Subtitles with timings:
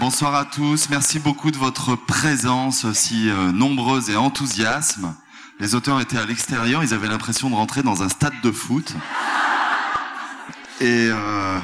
[0.00, 0.88] Bonsoir à tous.
[0.90, 5.14] Merci beaucoup de votre présence aussi euh, nombreuse et enthousiasme.
[5.60, 8.92] Les auteurs étaient à l'extérieur, ils avaient l'impression de rentrer dans un stade de foot.
[10.80, 11.58] Et euh,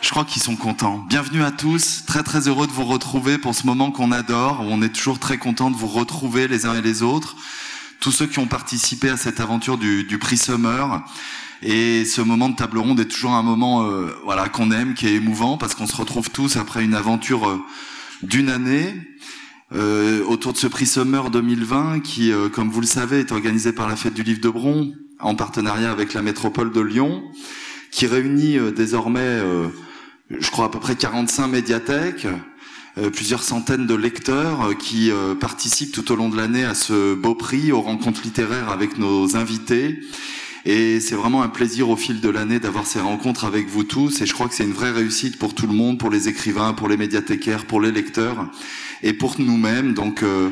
[0.00, 0.98] je crois qu'ils sont contents.
[1.08, 4.66] Bienvenue à tous, très très heureux de vous retrouver pour ce moment qu'on adore, où
[4.70, 7.34] on est toujours très content de vous retrouver les uns et les autres.
[8.06, 11.04] Tous ceux qui ont participé à cette aventure du, du prix Summer.
[11.60, 15.08] Et ce moment de table ronde est toujours un moment euh, voilà qu'on aime, qui
[15.08, 17.58] est émouvant, parce qu'on se retrouve tous après une aventure euh,
[18.22, 18.94] d'une année.
[19.74, 23.72] Euh, autour de ce prix Summer 2020 qui, euh, comme vous le savez, est organisé
[23.72, 27.24] par la Fête du Livre de Bron en partenariat avec la métropole de Lyon,
[27.90, 29.40] qui réunit désormais,
[30.30, 32.28] je crois, à peu près 45 médiathèques,
[33.12, 37.70] plusieurs centaines de lecteurs qui participent tout au long de l'année à ce beau prix,
[37.72, 40.00] aux rencontres littéraires avec nos invités.
[40.68, 44.20] Et c'est vraiment un plaisir au fil de l'année d'avoir ces rencontres avec vous tous.
[44.20, 46.72] Et je crois que c'est une vraie réussite pour tout le monde, pour les écrivains,
[46.72, 48.50] pour les médiathécaires, pour les lecteurs
[49.04, 49.94] et pour nous-mêmes.
[49.94, 50.50] Donc euh,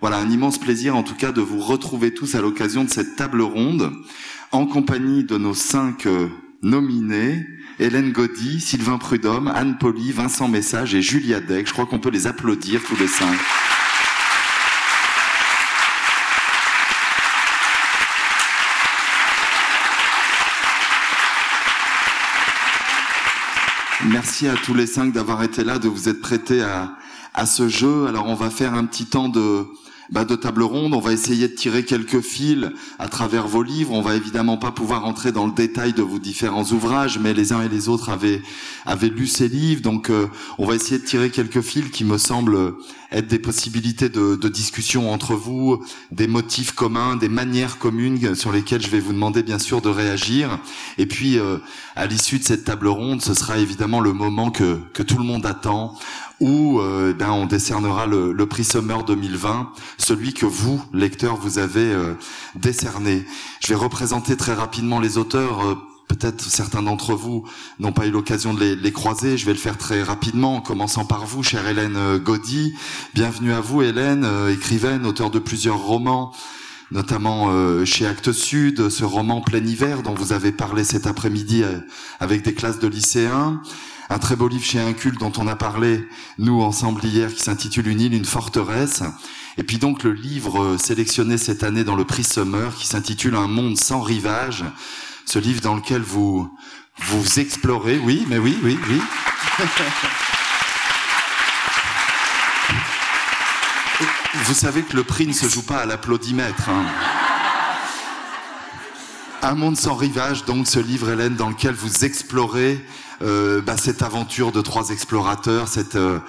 [0.00, 3.14] voilà, un immense plaisir en tout cas de vous retrouver tous à l'occasion de cette
[3.14, 3.92] table ronde
[4.50, 6.26] en compagnie de nos cinq euh,
[6.62, 7.46] nominés.
[7.78, 11.66] Hélène Gaudy, Sylvain Prudhomme, Anne Poli, Vincent Message et Julia Deck.
[11.66, 13.36] Je crois qu'on peut les applaudir tous les cinq.
[24.04, 26.96] Merci à tous les cinq d'avoir été là, de vous être prêtés à,
[27.34, 28.06] à ce jeu.
[28.06, 29.64] Alors on va faire un petit temps de,
[30.12, 30.92] bah, de table ronde.
[30.94, 32.68] On va essayer de tirer quelques fils
[32.98, 33.92] à travers vos livres.
[33.92, 37.52] On va évidemment pas pouvoir entrer dans le détail de vos différents ouvrages, mais les
[37.52, 38.42] uns et les autres avaient,
[38.84, 39.80] avaient lu ces livres.
[39.80, 40.26] Donc, euh,
[40.58, 42.74] on va essayer de tirer quelques fils qui me semblent
[43.10, 48.52] être des possibilités de, de, discussion entre vous, des motifs communs, des manières communes sur
[48.52, 50.58] lesquelles je vais vous demander bien sûr de réagir.
[50.98, 51.58] Et puis, euh,
[51.96, 55.24] à l'issue de cette table ronde, ce sera évidemment le moment que, que tout le
[55.24, 55.94] monde attend,
[56.42, 61.58] où euh, ben, on décernera le, le, prix Summer 2020, celui que vous, lecteurs, vous
[61.58, 62.14] avez euh,
[62.56, 63.24] décerné.
[63.60, 65.64] Je vais représenter très rapidement les auteurs.
[65.64, 65.74] Euh,
[66.08, 67.44] Peut-être certains d'entre vous
[67.78, 69.38] n'ont pas eu l'occasion de les, les, croiser.
[69.38, 72.74] Je vais le faire très rapidement, en commençant par vous, chère Hélène euh, Gaudy.
[73.14, 76.34] Bienvenue à vous, Hélène, euh, écrivaine, auteur de plusieurs romans
[76.90, 81.64] notamment euh, chez Actes Sud, ce roman Plein hiver dont vous avez parlé cet après-midi
[82.20, 83.62] avec des classes de lycéens
[84.12, 86.06] un très beau livre chez Incul dont on a parlé,
[86.36, 89.02] nous, ensemble hier, qui s'intitule Une île, une forteresse.
[89.56, 93.34] Et puis donc le livre euh, sélectionné cette année dans le prix Summer qui s'intitule
[93.36, 94.64] Un monde sans rivage.
[95.24, 96.50] Ce livre dans lequel vous,
[97.06, 99.00] vous explorez, oui, mais oui, oui, oui.
[104.44, 106.68] Vous savez que le prix ne se joue pas à l'applaudimètre.
[106.68, 106.84] Hein.
[109.44, 112.80] Un monde sans rivage, donc ce livre, Hélène, dans lequel vous explorez
[113.22, 116.20] euh, bah, cette aventure de trois explorateurs, cette, euh,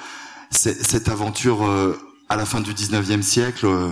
[0.49, 1.95] cette aventure euh,
[2.27, 3.91] à la fin du 19e siècle, euh,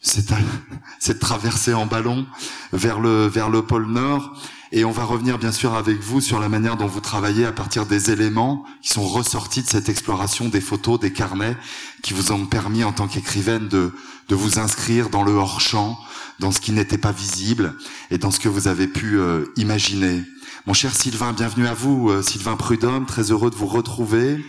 [0.00, 0.32] cette,
[0.98, 2.26] cette traversée en ballon
[2.72, 4.34] vers le, vers le pôle Nord.
[4.70, 7.52] Et on va revenir bien sûr avec vous sur la manière dont vous travaillez à
[7.52, 11.56] partir des éléments qui sont ressortis de cette exploration, des photos, des carnets,
[12.02, 13.94] qui vous ont permis en tant qu'écrivaine de,
[14.28, 15.98] de vous inscrire dans le hors-champ,
[16.38, 17.76] dans ce qui n'était pas visible
[18.10, 20.22] et dans ce que vous avez pu euh, imaginer.
[20.66, 24.44] Mon cher Sylvain, bienvenue à vous, euh, Sylvain Prudhomme, très heureux de vous retrouver,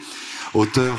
[0.54, 0.98] auteur.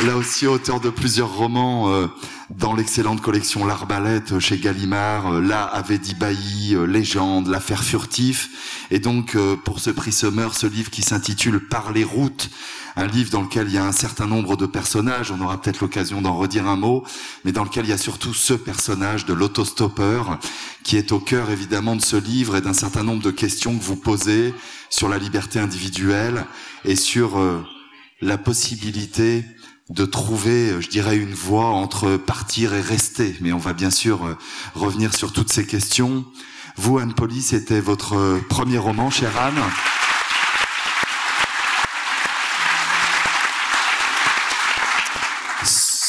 [0.00, 2.06] Euh, là aussi auteur de plusieurs romans euh,
[2.50, 8.86] dans l'excellente collection L'Arbalète chez Gallimard, euh, là avait dit Bailly, euh, Légende, L'affaire furtif,
[8.90, 12.50] et donc euh, pour ce prix Summer, ce livre qui s'intitule Par les routes,
[12.96, 15.80] un livre dans lequel il y a un certain nombre de personnages, on aura peut-être
[15.80, 17.04] l'occasion d'en redire un mot,
[17.44, 20.38] mais dans lequel il y a surtout ce personnage de l'autostoppeur,
[20.82, 23.84] qui est au cœur évidemment de ce livre et d'un certain nombre de questions que
[23.84, 24.54] vous posez
[24.90, 26.46] sur la liberté individuelle
[26.84, 27.62] et sur euh,
[28.20, 29.44] la possibilité
[29.90, 33.36] de trouver, je dirais, une voie entre partir et rester.
[33.40, 34.36] Mais on va bien sûr euh,
[34.74, 36.24] revenir sur toutes ces questions.
[36.76, 39.60] Vous, Anne Poli, c'était votre euh, premier roman, chère Anne.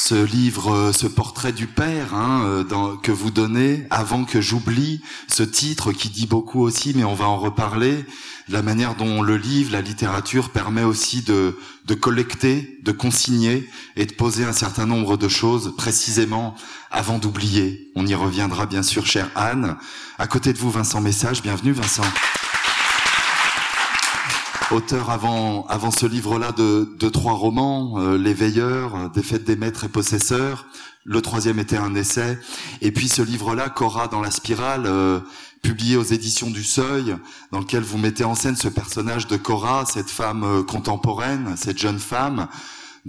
[0.10, 5.44] Ce livre, ce portrait du père hein, dans, que vous donnez, avant que j'oublie ce
[5.44, 8.06] titre qui dit beaucoup aussi, mais on va en reparler,
[8.48, 14.08] la manière dont le livre, la littérature permet aussi de, de collecter, de consigner et
[14.08, 16.56] de poser un certain nombre de choses précisément
[16.90, 17.92] avant d'oublier.
[17.96, 19.78] On y reviendra bien sûr, chère Anne.
[20.18, 21.44] À côté de vous, Vincent Message.
[21.44, 22.02] Bienvenue, Vincent
[24.72, 29.56] auteur avant, avant ce livre-là de, de trois romans, euh, Les Veilleurs, Des Fêtes des
[29.56, 30.66] Maîtres et Possesseurs.
[31.06, 32.38] Le troisième était un essai.
[32.82, 35.20] Et puis ce livre-là, Cora dans la spirale, euh,
[35.62, 37.16] publié aux éditions du Seuil,
[37.52, 41.80] dans lequel vous mettez en scène ce personnage de Cora, cette femme euh, contemporaine, cette
[41.80, 42.48] jeune femme,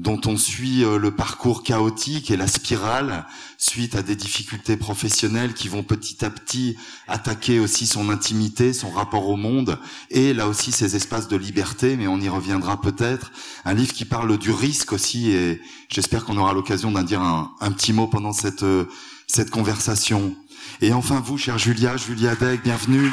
[0.01, 3.27] dont on suit euh, le parcours chaotique et la spirale
[3.59, 8.89] suite à des difficultés professionnelles qui vont petit à petit attaquer aussi son intimité, son
[8.89, 9.79] rapport au monde
[10.11, 13.31] et là aussi ses espaces de liberté, mais on y reviendra peut-être.
[13.67, 15.61] Un livre qui parle du risque aussi et
[15.91, 18.87] j'espère qu'on aura l'occasion d'en dire un, petit mot pendant cette, euh,
[19.27, 20.35] cette conversation.
[20.81, 23.13] Et enfin vous, chère Julia, Julia Degg, bienvenue.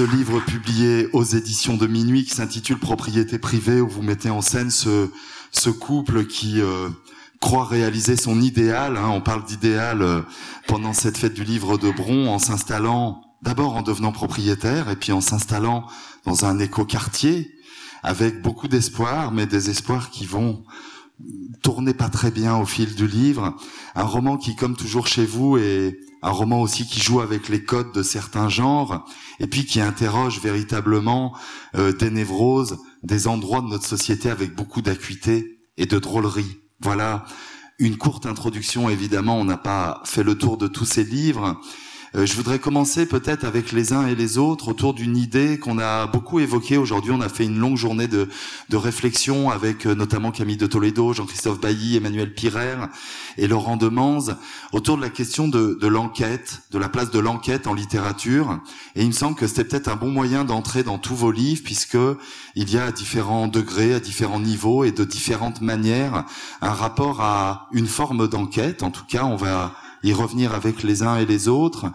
[0.00, 4.40] Ce livre publié aux éditions de Minuit qui s'intitule Propriété privée où vous mettez en
[4.40, 6.88] scène ce, couple qui euh,
[7.38, 8.96] croit réaliser son idéal.
[8.96, 10.22] Hein, on parle d'idéal euh,
[10.66, 15.12] pendant cette fête du livre de Bron en s'installant d'abord en devenant propriétaire et puis
[15.12, 15.86] en s'installant
[16.24, 17.50] dans un éco-quartier
[18.02, 20.64] avec beaucoup d'espoir, mais des espoirs qui vont
[21.62, 23.54] tourner pas très bien au fil du livre.
[23.94, 27.64] Un roman qui, comme toujours chez vous, est un roman aussi qui joue avec les
[27.64, 29.04] codes de certains genres,
[29.38, 31.34] et puis qui interroge véritablement
[31.74, 36.58] euh, des névroses, des endroits de notre société avec beaucoup d'acuité et de drôlerie.
[36.80, 37.24] Voilà
[37.78, 41.58] une courte introduction, évidemment, on n'a pas fait le tour de tous ces livres,
[42.12, 46.08] je voudrais commencer peut-être avec les uns et les autres autour d'une idée qu'on a
[46.08, 47.12] beaucoup évoquée aujourd'hui.
[47.12, 48.28] On a fait une longue journée de,
[48.68, 52.76] de réflexion avec euh, notamment Camille de Toledo, Jean-Christophe Bailly, Emmanuel Pirer
[53.38, 54.36] et Laurent Demanze
[54.72, 58.58] autour de la question de, de l'enquête, de la place de l'enquête en littérature.
[58.96, 61.62] Et il me semble que c'était peut-être un bon moyen d'entrer dans tous vos livres
[61.64, 61.98] puisque
[62.56, 66.24] il y a à différents degrés, à différents niveaux et de différentes manières
[66.60, 68.82] un rapport à une forme d'enquête.
[68.82, 71.86] En tout cas, on va y revenir avec les uns et les autres.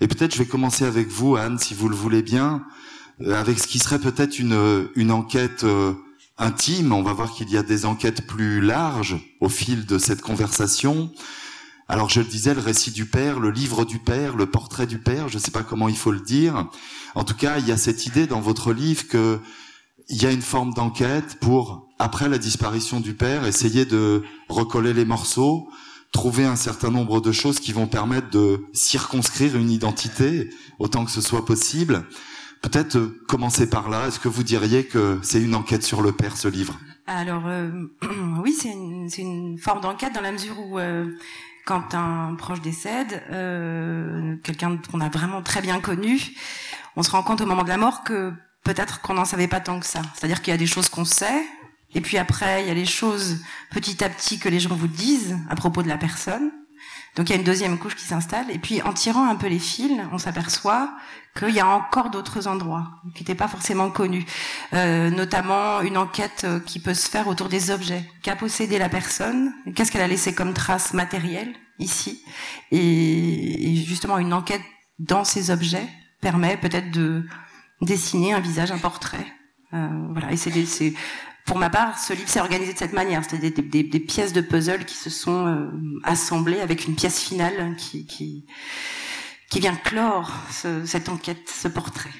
[0.00, 2.64] Et peut-être je vais commencer avec vous, Anne, si vous le voulez bien,
[3.20, 5.94] euh, avec ce qui serait peut-être une, une enquête euh,
[6.38, 6.92] intime.
[6.92, 11.12] On va voir qu'il y a des enquêtes plus larges au fil de cette conversation.
[11.88, 14.98] Alors je le disais, le récit du père, le livre du père, le portrait du
[14.98, 16.68] père, je ne sais pas comment il faut le dire.
[17.14, 19.38] En tout cas, il y a cette idée dans votre livre que
[20.08, 24.92] il y a une forme d'enquête pour, après la disparition du père, essayer de recoller
[24.92, 25.68] les morceaux,
[26.12, 31.10] trouver un certain nombre de choses qui vont permettre de circonscrire une identité autant que
[31.10, 32.04] ce soit possible.
[32.60, 34.06] Peut-être euh, commencer par là.
[34.06, 36.78] Est-ce que vous diriez que c'est une enquête sur le père, ce livre?
[37.06, 37.70] Alors euh,
[38.42, 41.10] oui, c'est une, une, forme d'enquête dans la mesure où euh,
[41.64, 43.22] quand un proche décède,
[44.42, 46.20] quelqu'un qu'on a vraiment très bien connu,
[46.96, 48.32] on se rend compte au moment de la mort que
[48.64, 50.02] peut-être qu'on n'en savait pas tant que ça.
[50.14, 51.44] C'est-à-dire qu'il y a des choses qu'on sait,
[51.94, 53.38] et puis après, il y a les choses
[53.70, 56.50] petit à petit que les gens vous disent à propos de la personne.
[57.14, 58.50] Donc il y a une deuxième couche qui s'installe.
[58.50, 60.94] Et puis en tirant un peu les fils, on s'aperçoit
[61.36, 64.24] qu'il y a encore d'autres endroits qui n'étaient pas forcément connus.
[64.72, 68.04] Euh, notamment une enquête qui peut se faire autour des objets.
[68.22, 72.22] Qu'a possédé la personne Qu'est-ce qu'elle a laissé comme trace matérielle ici
[72.70, 74.62] et, justement une enquête
[74.98, 75.88] dans ces objets
[76.20, 77.26] permet peut-être de
[77.80, 79.26] dessiner un visage, un portrait.
[79.74, 80.94] Euh, voilà, et c'est
[81.44, 83.22] pour ma part, ce livre s'est organisé de cette manière.
[83.28, 88.06] C'était des, pièces de puzzle qui se sont euh, assemblées avec une pièce finale qui,
[88.06, 92.10] qui, vient clore ce, cette enquête, ce portrait.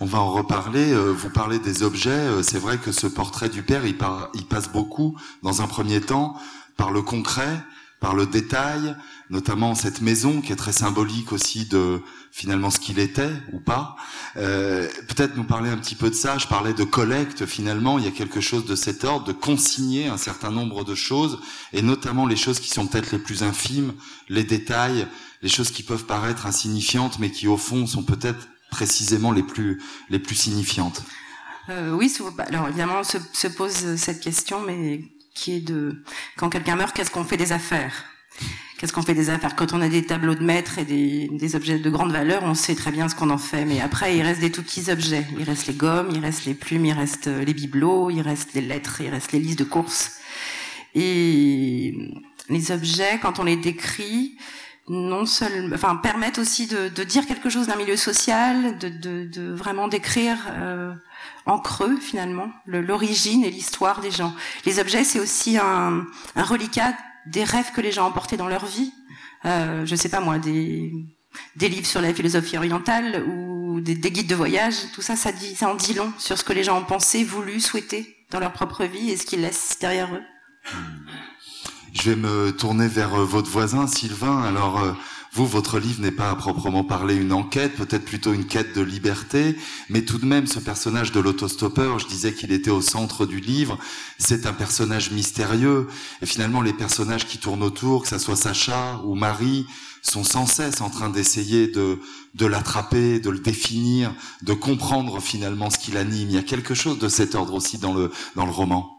[0.00, 0.92] On va en reparler.
[0.92, 2.10] Euh, vous parlez des objets.
[2.10, 6.34] Euh, c'est vrai que ce portrait du père, il passe beaucoup, dans un premier temps,
[6.76, 7.60] par le concret,
[8.00, 8.96] par le détail,
[9.34, 12.00] notamment cette maison qui est très symbolique aussi de
[12.30, 13.96] finalement ce qu'il était ou pas.
[14.36, 16.38] Euh, Peut-être nous parler un petit peu de ça.
[16.38, 17.98] Je parlais de collecte finalement.
[17.98, 21.40] Il y a quelque chose de cet ordre, de consigner un certain nombre de choses,
[21.72, 23.92] et notamment les choses qui sont peut-être les plus infimes,
[24.28, 25.08] les détails,
[25.42, 29.82] les choses qui peuvent paraître insignifiantes, mais qui au fond sont peut-être précisément les plus
[30.10, 31.02] les plus signifiantes.
[31.70, 35.02] Euh, oui, bah, alors évidemment se, se pose cette question, mais
[35.34, 36.04] qui est de
[36.36, 38.04] quand quelqu'un meurt, qu'est-ce qu'on fait des affaires?
[38.84, 41.78] Qu'est-ce qu'on fait des affaires Quand on a des tableaux de maître et des, objets
[41.78, 43.64] de grande valeur, on sait très bien ce qu'on en fait.
[43.64, 45.24] Mais après, il reste des tout petits objets.
[45.38, 48.52] Il reste les gommes, il reste les plumes, il reste euh, les bibelots, il reste
[48.52, 50.18] les lettres, il reste les listes de courses.
[50.94, 51.94] Et
[52.50, 54.36] les objets, quand on les décrit,
[54.90, 55.24] non
[55.72, 60.92] enfin, permettent aussi de, dire quelque chose d'un milieu social, de, vraiment décrire euh,
[61.46, 64.34] en creux finalement l'origine et l'histoire des gens.
[64.66, 66.04] Les objets, c'est aussi un
[66.36, 66.92] reliquat
[67.26, 68.92] des rêves que les gens ont portés dans leur vie.
[69.44, 70.92] Euh, je sais pas moi, des,
[71.60, 74.74] livres sur la philosophie orientale ou des, guides de voyage.
[74.94, 77.24] Tout ça, ça, dit, ça en dit long sur ce que les gens ont pensé,
[77.24, 80.22] voulu, souhaité dans leur propre vie et ce qu'ils laissent derrière eux.
[81.92, 84.42] Je vais me tourner vers euh, votre voisin, Sylvain.
[84.42, 84.92] Alors, euh,
[85.34, 88.82] Vous, votre livre n'est pas à proprement parler une enquête, peut-être plutôt une quête de
[88.82, 89.56] liberté,
[89.90, 93.40] mais tout de même, ce personnage de l'autostoppeur, je disais qu'il était au centre du
[93.40, 93.76] livre,
[94.16, 95.88] c'est un personnage mystérieux,
[96.22, 99.66] et finalement, les personnages qui tournent autour, que ça soit Sacha ou Marie,
[100.02, 101.98] sont sans cesse en train d'essayer de,
[102.34, 106.28] de l'attraper, de le définir, de comprendre finalement ce qui l'anime.
[106.28, 108.93] Il y a quelque chose de cet ordre aussi dans le, dans le roman.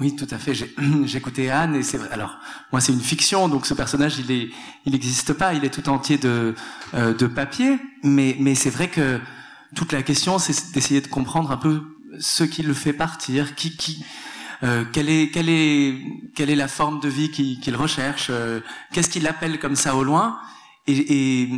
[0.00, 0.54] Oui, tout à fait.
[0.54, 0.74] J'ai
[1.16, 2.00] écouté Anne et c'est.
[2.12, 2.38] Alors,
[2.70, 4.50] moi, c'est une fiction, donc ce personnage, il est,
[4.86, 5.54] il n'existe pas.
[5.54, 6.54] Il est tout entier de,
[6.94, 7.78] euh, de papier.
[8.04, 9.20] Mais, mais c'est vrai que
[9.74, 11.82] toute la question, c'est d'essayer de comprendre un peu
[12.20, 14.04] ce qui le fait partir, qui, qui,
[14.62, 16.00] euh, quelle est, quelle est,
[16.34, 18.60] quelle est la forme de vie qu'il recherche, euh,
[18.92, 20.38] qu'est-ce qu'il appelle comme ça au loin.
[20.86, 21.50] Et, et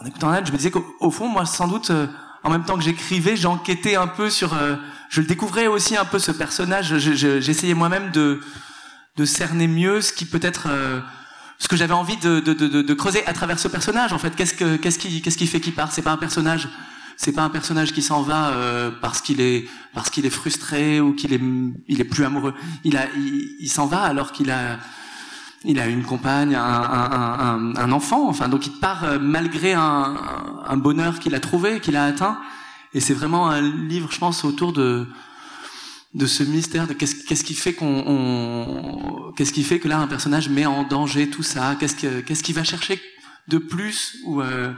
[0.00, 2.06] en écoutant Anne, je me disais qu'au fond, moi, sans doute, euh,
[2.44, 4.76] en même temps que j'écrivais, j'enquêtais un peu sur euh,
[5.08, 6.98] je le découvrais aussi un peu ce personnage.
[6.98, 8.40] J'essayais moi-même de,
[9.16, 11.00] de cerner mieux ce qui peut-être euh,
[11.58, 14.12] ce que j'avais envie de, de, de, de, creuser à travers ce personnage.
[14.12, 15.92] En fait, qu'est-ce que qu'est-ce qui qu'est-ce qui fait qu'il part?
[15.92, 16.68] C'est pas un personnage.
[17.16, 21.00] C'est pas un personnage qui s'en va euh, parce qu'il est parce qu'il est frustré
[21.00, 21.40] ou qu'il est
[21.88, 22.54] il est plus amoureux.
[22.84, 24.78] Il a il, s'en va alors qu'il a
[25.64, 28.28] il a une compagne, un, un, un, un, enfant.
[28.28, 30.14] Enfin, donc il part euh, malgré un,
[30.68, 32.38] un bonheur qu'il a trouvé, qu'il a atteint.
[32.94, 35.06] Et c'est vraiment un livre, je pense, autour de
[36.14, 40.06] de ce mystère de qu'est-ce qu'est-ce qui fait qu'on qu'est-ce qui fait que là un
[40.06, 41.76] personnage met en danger tout ça?
[41.78, 43.00] Qu'est-ce que qu'est-ce qu'il va chercher
[43.48, 44.72] de plus ou euh,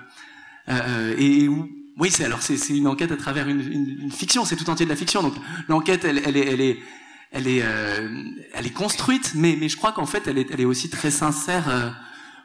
[0.68, 4.86] euh, et oui c'est alors c'est une enquête à travers une, fiction c'est tout entier
[4.86, 5.22] de la fiction.
[5.22, 5.34] Donc
[5.68, 6.78] l'enquête elle elle est elle est
[7.30, 10.60] elle est euh, elle est construite mais mais je crois qu'en fait elle est elle
[10.60, 11.94] est aussi très sincère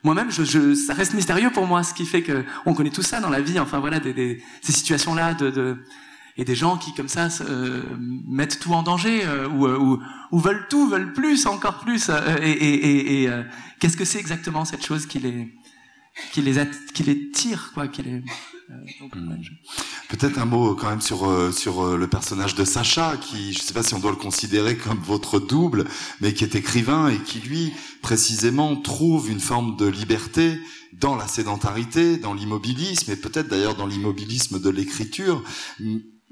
[0.06, 3.02] moi-même, je, je, ça reste mystérieux pour moi, ce qui fait que on connaît tout
[3.02, 3.60] ça dans la vie.
[3.60, 5.78] Enfin voilà, des, des, ces situations-là de, de,
[6.38, 7.82] et des gens qui comme ça euh,
[8.28, 10.00] mettent tout en danger euh, ou, euh, ou,
[10.32, 12.10] ou, veulent tout, veulent plus, encore plus.
[12.10, 13.30] Euh, et, et, et,
[13.80, 15.52] qu'est-ce que c'est exactement cette chose qui les
[16.32, 16.62] qui les
[16.94, 18.24] qui les tire, quoi, qui les
[18.68, 19.36] Hmm.
[20.10, 23.60] Peut-être un mot quand même sur euh, sur euh, le personnage de Sacha, qui je
[23.60, 25.86] ne sais pas si on doit le considérer comme votre double,
[26.20, 30.60] mais qui est écrivain et qui lui précisément trouve une forme de liberté
[30.94, 35.44] dans la sédentarité, dans l'immobilisme et peut-être d'ailleurs dans l'immobilisme de l'écriture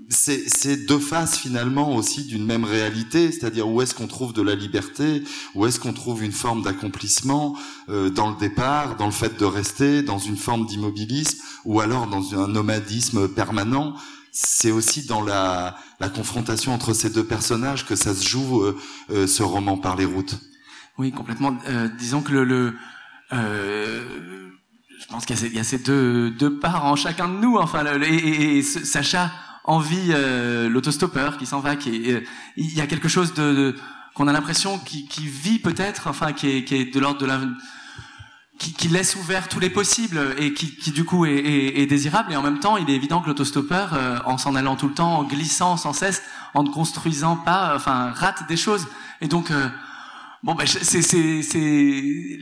[0.10, 4.56] c'est deux faces finalement aussi d'une même réalité, c'est-à-dire où est-ce qu'on trouve de la
[4.56, 5.24] liberté,
[5.54, 7.56] où est-ce qu'on trouve une forme d'accomplissement
[7.90, 12.08] euh, dans le départ, dans le fait de rester, dans une forme d'immobilisme, ou alors
[12.08, 13.94] dans un nomadisme permanent?
[14.32, 15.78] C'est aussi dans la,
[16.16, 18.78] confrontation entre ces deux personnages que ça se joue euh,
[19.12, 20.40] euh, ce roman par les routes.
[20.98, 21.58] Oui, complètement.
[21.98, 22.74] Disons que le,
[23.32, 27.58] je pense qu'il y, a ces deux, deux parts en chacun de nous.
[27.58, 29.32] Enfin, et Sacha
[29.63, 32.22] envie euh, l'autostoppeur qui s'en va, qui euh,
[32.58, 33.75] il y a quelque chose de, de
[34.13, 37.25] qu'on a l'impression qui, qui vit peut-être, enfin qui est, qui est de l'ordre de
[37.25, 37.39] la
[38.60, 41.86] qui, qui, laisse ouvert tous les possibles et qui, qui du coup est, est, est,
[41.88, 42.32] désirable.
[42.32, 44.93] Et en même temps il est évident que l'autostoppeur euh, en s'en allant tout le
[44.93, 46.22] temps en glissant sans cesse
[46.53, 48.88] en ne construisant pas enfin rate des choses.
[49.22, 49.70] Et donc euh,
[50.43, 52.38] bon ben c'est c'est c'est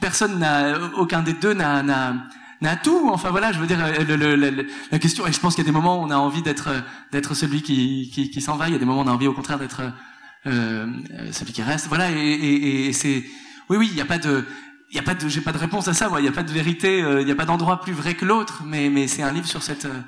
[0.00, 2.14] personne n'a aucun des deux n'a
[2.62, 3.10] n'a tout.
[3.12, 5.26] Enfin voilà, je veux dire, euh, le, le, la question.
[5.26, 6.70] Et je pense qu'il y a des moments où on a envie d'être
[7.12, 8.68] d'être celui qui, qui, qui s'en va.
[8.68, 9.82] Il y a des moments où on a envie, au contraire, d'être
[10.46, 10.86] euh,
[11.32, 11.88] celui qui reste.
[11.88, 12.10] Voilà.
[12.10, 13.24] Et, et, et c'est
[13.68, 13.88] oui, oui.
[13.90, 14.44] Il n'y a pas de
[14.90, 16.08] il y a pas de j'ai pas de réponse à ça.
[16.08, 17.02] Moi, il n'y a pas de vérité.
[17.02, 18.62] Euh, il n'y a pas d'endroit plus vrai que l'autre.
[18.64, 20.00] Mais mais c'est un livre sur cette euh,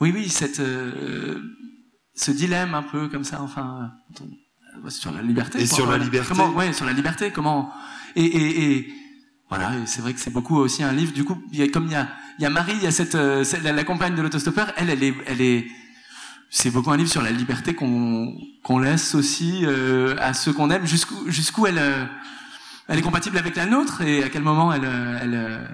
[0.00, 0.62] oui, oui, cette
[2.14, 3.40] ce dilemme un peu comme ça.
[3.42, 3.90] Enfin
[4.88, 5.60] sur la liberté.
[5.60, 6.28] Et sur la liberté.
[6.28, 7.30] Comment, ouais, sur la liberté.
[7.30, 7.70] Comment
[8.16, 8.94] et, et, et
[9.54, 11.12] voilà, c'est vrai que c'est beaucoup aussi un livre.
[11.12, 12.86] Du coup, il y a, comme il y a, il y a Marie, il y
[12.86, 14.72] a cette, euh, la, compagne de l'autostoppeur.
[14.78, 15.66] Elle, elle est, elle est,
[16.48, 20.70] c'est beaucoup un livre sur la liberté qu'on qu'on laisse aussi euh, à ceux qu'on
[20.70, 20.86] aime.
[20.86, 22.06] Jusqu'où jusqu'où elle, euh,
[22.88, 24.88] elle est compatible avec la nôtre et à quel moment elle,
[25.20, 25.68] elle,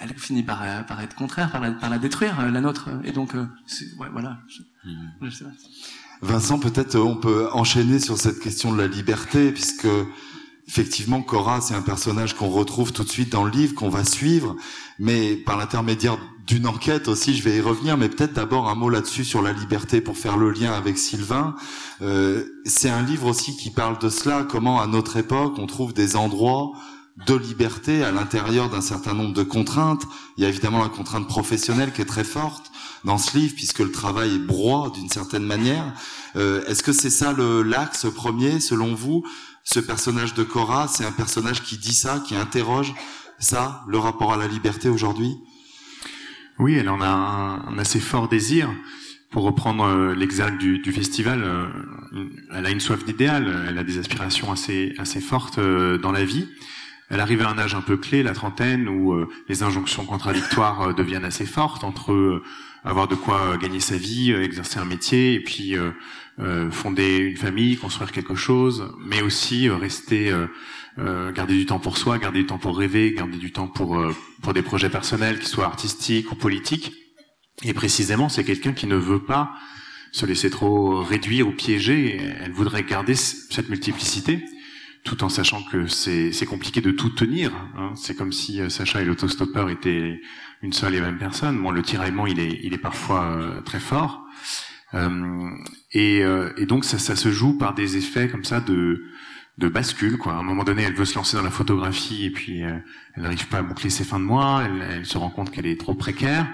[0.00, 2.88] elle finit par, par être contraire, par la, par la détruire la nôtre.
[3.04, 4.38] Et donc, ouais, voilà.
[4.48, 4.90] Je,
[5.22, 5.50] je sais pas.
[6.22, 9.86] Vincent, peut-être on peut enchaîner sur cette question de la liberté, puisque
[10.70, 14.04] Effectivement, Cora, c'est un personnage qu'on retrouve tout de suite dans le livre, qu'on va
[14.04, 14.54] suivre,
[15.00, 18.88] mais par l'intermédiaire d'une enquête aussi, je vais y revenir, mais peut-être d'abord un mot
[18.88, 21.56] là-dessus sur la liberté pour faire le lien avec Sylvain.
[22.02, 25.92] Euh, c'est un livre aussi qui parle de cela, comment à notre époque on trouve
[25.92, 26.70] des endroits
[27.26, 30.04] de liberté à l'intérieur d'un certain nombre de contraintes.
[30.36, 32.70] Il y a évidemment la contrainte professionnelle qui est très forte
[33.02, 35.94] dans ce livre, puisque le travail est broie d'une certaine manière.
[36.36, 37.34] Euh, Est-ce que c'est ça
[37.64, 39.24] l'axe premier, selon vous?
[39.64, 42.94] Ce personnage de Cora, c'est un personnage qui dit ça, qui interroge
[43.38, 45.36] ça, le rapport à la liberté aujourd'hui?
[46.58, 48.70] Oui, elle en a un, assez fort désir.
[49.30, 51.66] Pour reprendre euh, l'exergue du, du, festival, euh,
[52.52, 56.24] elle a une soif d'idéal, elle a des aspirations assez assez fortes euh, dans la
[56.24, 56.48] vie.
[57.10, 61.24] elle arrive à un âge un peu clé, la trentaine, où les injonctions contradictoires deviennent
[61.24, 62.42] assez fortes entre
[62.84, 65.74] avoir de quoi gagner sa vie, exercer un métier, et puis
[66.70, 70.32] fonder une famille, construire quelque chose, mais aussi rester
[70.98, 73.98] euh, garder du temps pour soi, garder du temps pour rêver, garder du temps pour
[73.98, 76.92] euh, pour des projets personnels, qui soient artistiques ou politiques.
[77.62, 79.52] Et précisément, c'est quelqu'un qui ne veut pas
[80.12, 82.20] se laisser trop réduire ou piéger.
[82.40, 84.44] Elle voudrait garder cette multiplicité,
[85.04, 87.52] tout en sachant que c'est compliqué de tout tenir.
[87.76, 87.92] Hein.
[87.94, 90.20] C'est comme si euh, Sacha et l'autostoppeur étaient
[90.60, 91.62] une seule et même personne.
[91.62, 94.26] Bon, le tiraillement, il est il est parfois très fort.
[94.94, 95.50] Euh,
[95.92, 96.22] et,
[96.56, 99.04] et, donc ça, ça, se joue par des effets comme ça de
[99.60, 100.16] de bascule.
[100.16, 100.32] Quoi.
[100.32, 102.78] À un moment donné, elle veut se lancer dans la photographie et puis euh,
[103.14, 104.64] elle n'arrive pas à boucler ses fins de mois.
[104.64, 106.46] Elle, se rend compte qu'elle est trop précaire.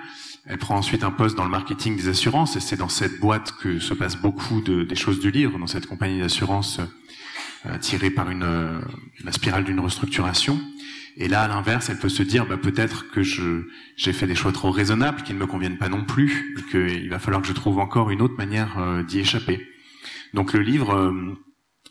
[0.45, 3.53] Elle prend ensuite un poste dans le marketing des assurances et c'est dans cette boîte
[3.53, 6.81] que se passe beaucoup de, des choses du livre, dans cette compagnie d'assurance
[7.67, 8.81] euh, tirée par une euh,
[9.25, 10.61] la spirale d'une restructuration.
[11.17, 14.53] Et là, à l'inverse, elle peut se dire bah, peut-être que j'ai fait des choix
[14.53, 17.55] trop raisonnables qui ne me conviennent pas non plus et qu'il va falloir que je
[17.55, 19.67] trouve encore une autre manière d'y échapper.
[20.35, 21.15] Donc le livre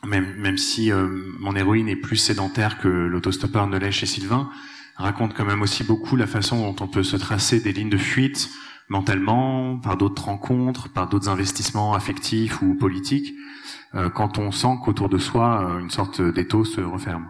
[0.05, 1.07] même, même si euh,
[1.39, 4.49] mon héroïne est plus sédentaire que l'autostoppeur ne l'est chez Sylvain,
[4.95, 7.97] raconte quand même aussi beaucoup la façon dont on peut se tracer des lignes de
[7.97, 8.49] fuite
[8.87, 13.33] mentalement, par d'autres rencontres, par d'autres investissements affectifs ou politiques,
[13.95, 17.27] euh, quand on sent qu'autour de soi, euh, une sorte d'étau se referme.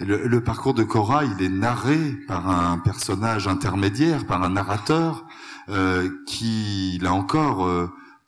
[0.00, 1.98] Le, parcours de Cora, il est narré
[2.28, 5.24] par un personnage intermédiaire, par un narrateur,
[5.68, 7.66] euh, qui, là encore,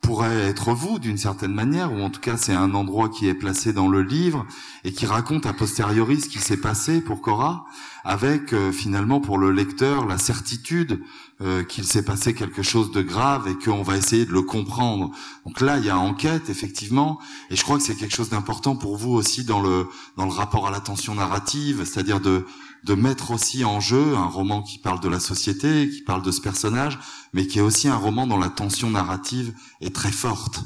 [0.01, 3.35] pourrait être vous d'une certaine manière, ou en tout cas c'est un endroit qui est
[3.35, 4.47] placé dans le livre
[4.85, 7.67] et qui raconte a posteriori ce qui s'est passé pour Cora,
[8.09, 10.99] avec euh, finalement pour le lecteur la certitude
[11.43, 15.11] euh, qu'il s'est passé quelque chose de grave et qu'on va essayer de le comprendre.
[15.45, 18.77] Donc là il y a enquête effectivement, et je crois que c'est quelque chose d'important
[18.77, 19.87] pour vous aussi dans le
[20.17, 22.47] dans le rapport à l'attention narrative, c'est-à-dire de
[22.85, 26.31] de mettre aussi en jeu un roman qui parle de la société, qui parle de
[26.31, 26.99] ce personnage,
[27.35, 30.63] mais qui est aussi un roman dont la tension narrative est très forte.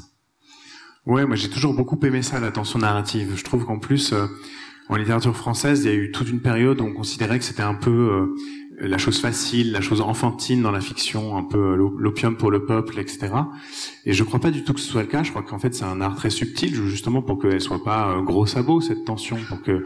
[1.05, 3.33] Ouais, moi j'ai toujours beaucoup aimé ça, la tension narrative.
[3.35, 4.27] Je trouve qu'en plus, euh,
[4.89, 7.63] en littérature française, il y a eu toute une période où on considérait que c'était
[7.63, 8.35] un peu euh,
[8.79, 12.65] la chose facile, la chose enfantine dans la fiction, un peu euh, l'opium pour le
[12.65, 13.29] peuple, etc.
[14.05, 15.23] Et je crois pas du tout que ce soit le cas.
[15.23, 18.45] Je crois qu'en fait c'est un art très subtil, justement pour qu'elle soit pas gros
[18.45, 19.85] sabot cette tension, pour que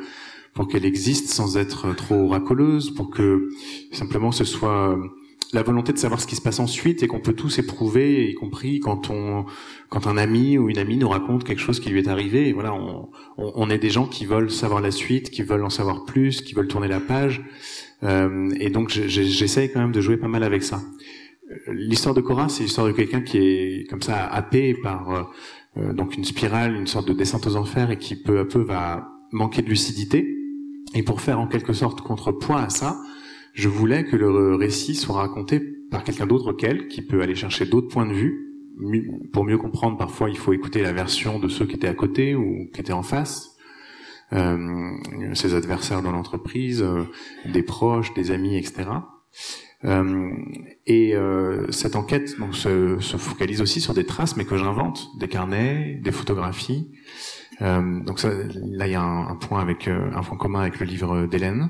[0.53, 3.49] pour qu'elle existe sans être trop racoleuse, pour que
[3.91, 4.97] simplement ce soit
[5.53, 8.33] la volonté de savoir ce qui se passe ensuite et qu'on peut tous éprouver, y
[8.33, 9.45] compris quand on,
[9.89, 12.51] quand un ami ou une amie nous raconte quelque chose qui lui est arrivé.
[12.51, 16.03] Voilà, on, on, est des gens qui veulent savoir la suite, qui veulent en savoir
[16.05, 17.43] plus, qui veulent tourner la page.
[18.03, 20.81] Euh, et donc j'essaye quand même de jouer pas mal avec ça.
[21.67, 25.31] L'histoire de Cora, c'est l'histoire de quelqu'un qui est comme ça happé par
[25.77, 28.59] euh, donc une spirale, une sorte de descente aux enfers et qui peu à peu
[28.59, 30.37] va manquer de lucidité
[30.93, 32.97] et pour faire en quelque sorte contrepoids à ça,
[33.57, 37.65] je voulais que le récit soit raconté par quelqu'un d'autre qu'elle, qui peut aller chercher
[37.65, 38.43] d'autres points de vue.
[39.33, 42.35] Pour mieux comprendre, parfois, il faut écouter la version de ceux qui étaient à côté
[42.35, 43.55] ou qui étaient en face.
[44.31, 44.91] Euh,
[45.33, 47.05] ses adversaires dans l'entreprise, euh,
[47.45, 48.89] des proches, des amis, etc.
[49.85, 50.29] Euh,
[50.85, 55.07] et euh, cette enquête donc, se, se, focalise aussi sur des traces, mais que j'invente,
[55.17, 56.91] des carnets, des photographies,
[57.61, 60.79] euh, donc ça, là, il y a un, point avec euh, un point commun avec
[60.79, 61.69] le livre d'Hélène.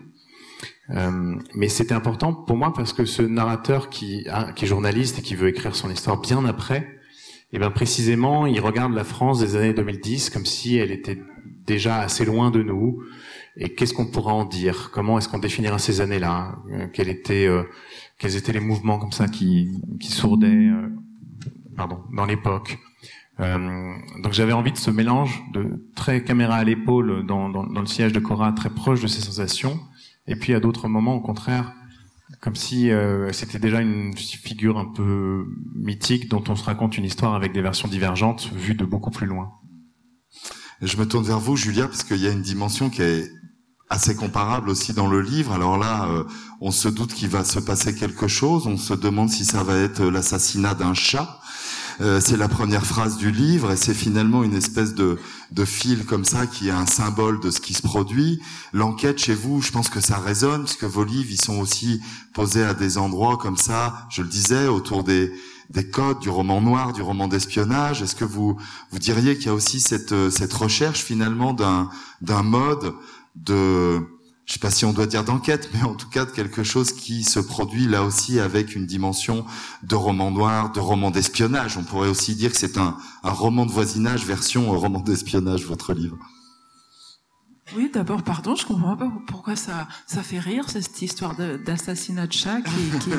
[0.90, 5.22] Euh, mais c'était important pour moi parce que ce narrateur qui, qui est journaliste et
[5.22, 9.40] qui veut écrire son histoire bien après, et eh bien précisément, il regarde la France
[9.40, 11.22] des années 2010 comme si elle était
[11.66, 13.02] déjà assez loin de nous.
[13.56, 14.92] Et qu'est-ce qu'on pourra en dire?
[14.92, 16.58] Comment est-ce qu'on définira ces années-là?
[16.92, 17.48] Quels étaient,
[18.20, 20.70] quels étaient les mouvements comme ça qui, qui sourdaient,
[21.78, 22.78] pardon, dans l'époque?
[23.40, 27.82] Euh, donc j'avais envie de ce mélange de très caméra à l'épaule dans, dans, dans,
[27.82, 29.80] le siège de Cora, très proche de ses sensations,
[30.28, 31.74] et puis à d'autres moments, au contraire,
[32.42, 37.06] comme si euh, c'était déjà une figure un peu mythique dont on se raconte une
[37.06, 39.52] histoire avec des versions divergentes vues de beaucoup plus loin.
[40.82, 43.32] Je me tourne vers vous, Julia, parce qu'il y a une dimension qui est
[43.90, 45.54] assez comparable aussi dans le livre.
[45.54, 46.24] Alors là, euh,
[46.60, 48.68] on se doute qu'il va se passer quelque chose.
[48.68, 51.40] On se demande si ça va être l'assassinat d'un chat.
[52.00, 55.18] Euh, c'est la première phrase du livre et c'est finalement une espèce de,
[55.52, 58.40] de fil comme ça qui est un symbole de ce qui se produit.
[58.72, 62.00] L'enquête chez vous, je pense que ça résonne parce que vos livres, ils sont aussi
[62.36, 65.32] posés à des endroits comme ça, je le disais, autour des,
[65.72, 68.04] des codes du roman noir, du roman d'espionnage.
[68.04, 68.58] Est-ce que vous,
[68.92, 71.90] vous diriez qu'il y a aussi cette, cette recherche finalement d'un,
[72.22, 72.94] d'un mode
[73.36, 74.02] de
[74.48, 76.94] je sais pas si on doit dire d'enquête, mais en tout cas de quelque chose
[76.94, 79.46] qui se produit là aussi avec une dimension
[79.84, 81.78] de roman noir, de roman d'espionnage.
[81.78, 86.18] On pourrait aussi dire que c'est un, roman de voisinage version roman d'espionnage, votre livre.
[87.76, 92.62] Oui, d'abord, pardon, je comprends pas pourquoi ça, fait rire, cette histoire d'assassinat de, chat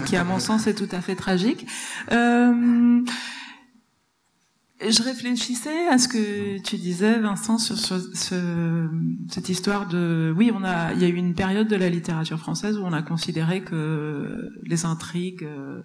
[0.06, 1.66] qui, à mon sens, est tout à fait tragique.
[2.10, 3.02] Euh,
[4.80, 8.88] je réfléchissais à ce que tu disais, Vincent, sur, ce,
[9.28, 12.38] cette histoire de, oui, on a, il y a eu une période de la littérature
[12.38, 15.82] française où on a considéré que les intrigues, euh,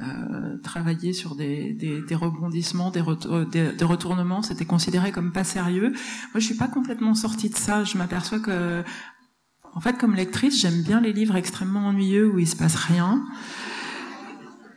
[0.00, 5.44] euh, travailler sur des, des, des rebondissements, des, euh, des, retournements, c'était considéré comme pas
[5.44, 5.90] sérieux.
[5.90, 7.84] Moi, je suis pas complètement sortie de ça.
[7.84, 8.82] Je m'aperçois que,
[9.72, 13.24] en fait, comme lectrice, j'aime bien les livres extrêmement ennuyeux où il se passe rien.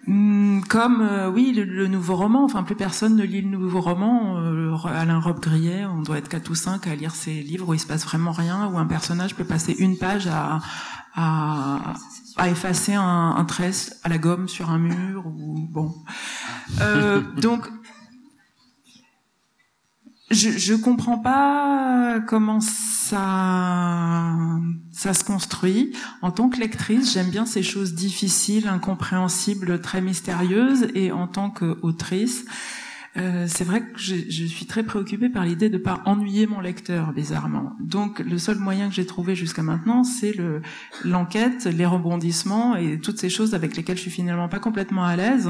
[0.08, 4.38] Hmm, comme euh, oui le, nouveau roman, enfin plus personne ne lit le nouveau roman.
[4.86, 7.80] Alain Robe Grillet, on doit être quatre ou cinq à lire ces livres où il
[7.80, 10.60] se passe vraiment rien, où un personnage peut passer une page à,
[11.18, 13.48] à, effacer un, un
[14.04, 15.94] à la gomme sur un mur ou bon.
[16.82, 17.70] Euh, donc
[20.30, 24.58] je, je comprends pas comment ça
[24.92, 25.94] ça se construit.
[26.22, 31.52] En tant que lectrice, j'aime bien ces choses difficiles, incompréhensibles, très mystérieuses, et en tant
[31.52, 32.46] qu'autrice,
[33.18, 36.60] euh, c'est vrai que je, je, suis très préoccupée par l'idée de pas ennuyer mon
[36.60, 37.74] lecteur, bizarrement.
[37.80, 40.62] Donc, le seul moyen que j'ai trouvé jusqu'à maintenant, c'est le
[41.04, 45.16] l'enquête, les rebondissements et toutes ces choses avec lesquelles je suis finalement pas complètement à
[45.16, 45.50] l'aise.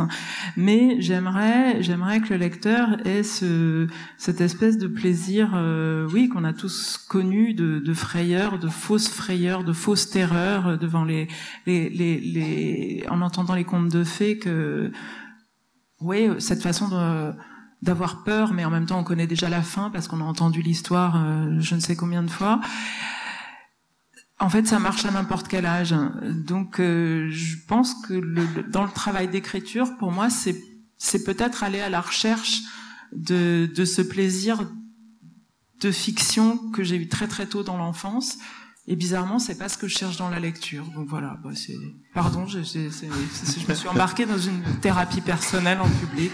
[0.55, 6.45] Mais j'aimerais, j'aimerais que le lecteur ait ce cette espèce de plaisir, euh, oui, qu'on
[6.45, 11.27] a tous connu de, de frayeur, de fausses frayeurs, de fausses terreurs devant les,
[11.65, 14.91] les, les, les en entendant les contes de fées que
[15.99, 17.33] oui, cette façon de
[17.81, 20.61] d'avoir peur, mais en même temps on connaît déjà la fin parce qu'on a entendu
[20.61, 22.59] l'histoire euh, je ne sais combien de fois.
[24.39, 25.95] En fait, ça marche à n'importe quel âge.
[26.45, 31.79] Donc, euh, je pense que le, dans le travail d'écriture, pour moi, c'est peut-être aller
[31.79, 32.61] à la recherche
[33.13, 34.69] de, de ce plaisir
[35.81, 38.37] de fiction que j'ai eu très très tôt dans l'enfance.
[38.87, 40.85] Et bizarrement, c'est pas ce que je cherche dans la lecture.
[40.95, 41.49] Donc voilà, bah.
[42.13, 46.31] Pardon, je, je me suis embarqué dans une thérapie personnelle en public.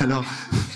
[0.00, 0.24] Alors,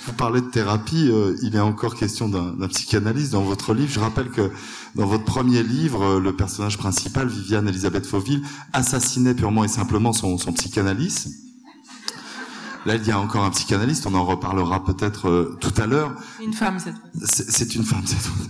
[0.06, 3.92] vous parlez de thérapie, euh, il est encore question d'un psychanalyste dans votre livre.
[3.92, 4.50] Je rappelle que
[4.96, 10.12] dans votre premier livre, euh, le personnage principal, Viviane Elisabeth Fauville, assassinait purement et simplement
[10.12, 11.28] son, son psychanalyste.
[12.84, 16.14] Là, il y a encore un psychanalyste, on en reparlera peut-être euh, tout à l'heure.
[16.42, 17.10] Une femme, cette fois.
[17.24, 18.46] C'est une femme, cette fois.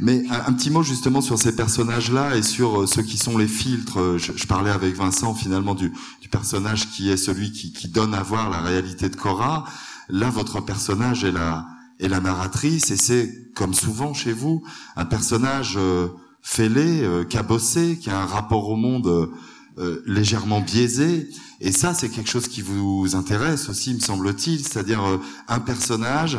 [0.00, 3.46] Mais un, petit mot justement sur ces personnages-là et sur euh, ceux qui sont les
[3.46, 4.00] filtres.
[4.00, 7.88] Euh, je, je parlais avec Vincent finalement du, du, personnage qui est celui qui, qui,
[7.88, 9.64] donne à voir la réalité de Cora.
[10.08, 11.66] Là, votre personnage est la,
[11.98, 14.62] est la narratrice et c'est, comme souvent chez vous,
[14.96, 16.08] un personnage euh,
[16.42, 19.30] fêlé, euh, cabossé, qui a un rapport au monde
[19.78, 21.28] euh, légèrement biaisé.
[21.60, 26.38] Et ça, c'est quelque chose qui vous intéresse aussi, me semble-t-il, c'est-à-dire euh, un personnage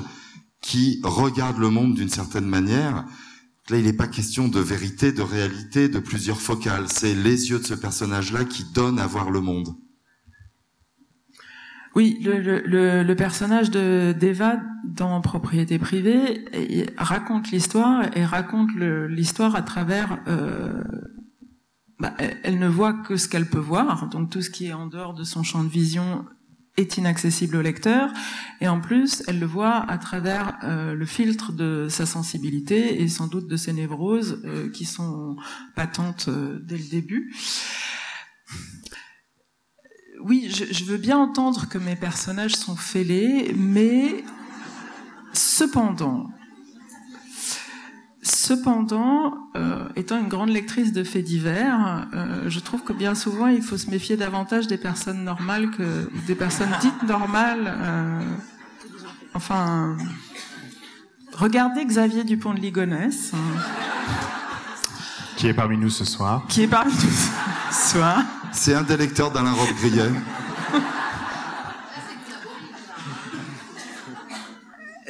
[0.59, 3.05] qui regarde le monde d'une certaine manière.
[3.69, 6.85] Là, il n'est pas question de vérité, de réalité, de plusieurs focales.
[6.87, 9.75] C'est les yeux de ce personnage-là qui donnent à voir le monde.
[11.97, 16.45] Oui, le, le, le personnage de d'Eva dans Propriété privée
[16.95, 18.69] raconte l'histoire et raconte
[19.09, 20.83] l'histoire à travers euh,
[21.99, 24.85] bah, elle ne voit que ce qu'elle peut voir, donc tout ce qui est en
[24.85, 26.23] dehors de son champ de vision
[26.75, 28.11] est inaccessible au lecteur,
[28.61, 33.07] et en plus, elle le voit à travers euh, le filtre de sa sensibilité et
[33.07, 35.35] sans doute de ses névroses euh, qui sont
[35.75, 36.29] patentes
[36.61, 37.33] dès le début.
[40.21, 44.23] Oui, je, je, veux bien entendre que mes personnages sont fêlés, mais
[45.33, 46.27] cependant,
[48.27, 53.47] Cependant, euh, étant une grande lectrice de faits divers, euh, je trouve que bien souvent
[53.47, 57.73] il faut se méfier davantage des personnes normales que des personnes dites normales.
[57.77, 58.21] Euh,
[59.33, 59.95] enfin,
[61.31, 63.31] regardez Xavier Dupont de Ligonnès.
[65.37, 66.43] Qui est parmi nous ce soir.
[66.49, 68.23] Qui est parmi nous ce soir.
[68.57, 70.09] C'est un des lecteurs d'Alain Robe-Grillet.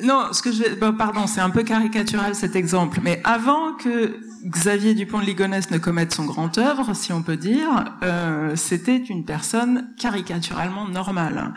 [0.04, 3.74] Non, ce que je vais, bon, pardon, c'est un peu caricatural cet exemple, mais avant
[3.74, 8.56] que Xavier Dupont de Ligonnès ne commette son grand œuvre, si on peut dire, euh,
[8.56, 11.54] c'était une personne caricaturalement normale.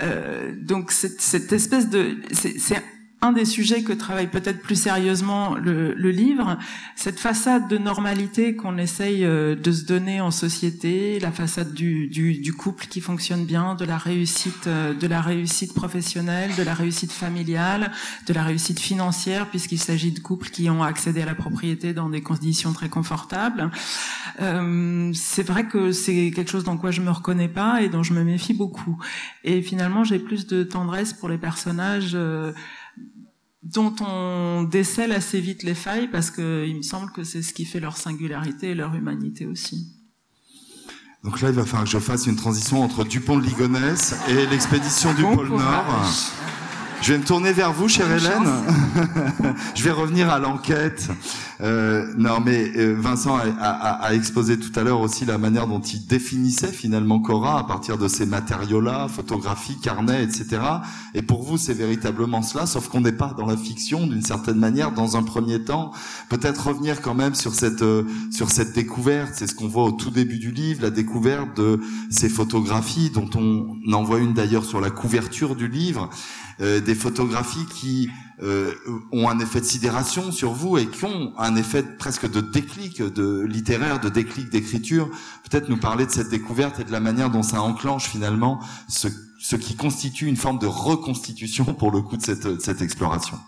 [0.00, 2.82] Euh, donc cette, cette espèce de, c'est
[3.22, 6.56] un des sujets que travaille peut-être plus sérieusement le, le, livre,
[6.96, 12.08] cette façade de normalité qu'on essaye euh, de se donner en société, la façade du,
[12.08, 16.62] du, du, couple qui fonctionne bien, de la réussite, euh, de la réussite professionnelle, de
[16.62, 17.92] la réussite familiale,
[18.26, 22.08] de la réussite financière, puisqu'il s'agit de couples qui ont accédé à la propriété dans
[22.08, 23.70] des conditions très confortables.
[24.40, 28.02] Euh, c'est vrai que c'est quelque chose dans quoi je me reconnais pas et dont
[28.02, 28.98] je me méfie beaucoup.
[29.44, 32.12] Et finalement, j'ai plus de tendresse pour les personnages.
[32.14, 32.52] Euh,
[33.62, 37.52] dont on décèle assez vite les failles parce que il me semble que c'est ce
[37.52, 39.96] qui fait leur singularité et leur humanité aussi.
[41.22, 44.46] Donc là, il va falloir que je fasse une transition entre Dupont de Ligonnès et
[44.46, 46.08] l'expédition du pôle Nord.
[47.02, 48.46] Je vais me tourner vers vous, chère Hélène.
[49.74, 51.08] je vais revenir à l'enquête.
[51.62, 55.66] Euh, non, mais euh, Vincent a, a, a, exposé tout à l'heure aussi la manière
[55.66, 60.60] dont il définissait finalement Cora à partir de ces matériaux-là, photographies, carnets, etc.
[61.14, 64.58] Et pour vous, c'est véritablement cela, sauf qu'on n'est pas dans la fiction d'une certaine
[64.58, 64.92] manière.
[64.92, 65.92] Dans un premier temps,
[66.28, 69.32] peut-être revenir quand même sur cette euh, sur cette découverte.
[69.34, 73.28] C'est ce qu'on voit au tout début du livre, la découverte de ces photographies dont
[73.34, 76.10] on en voit une d'ailleurs sur la couverture du livre.
[76.60, 78.10] Euh, des photographies qui
[78.42, 78.74] euh,
[79.12, 83.00] ont un effet de sidération sur vous et qui ont un effet presque de déclic
[83.00, 85.08] de littéraire, de déclic d'écriture.
[85.48, 89.56] Peut-être nous parler de cette découverte et de la manière dont ça enclenche finalement ce,
[89.56, 93.38] qui constitue une forme de reconstitution pour le coup de cette, de cette exploration.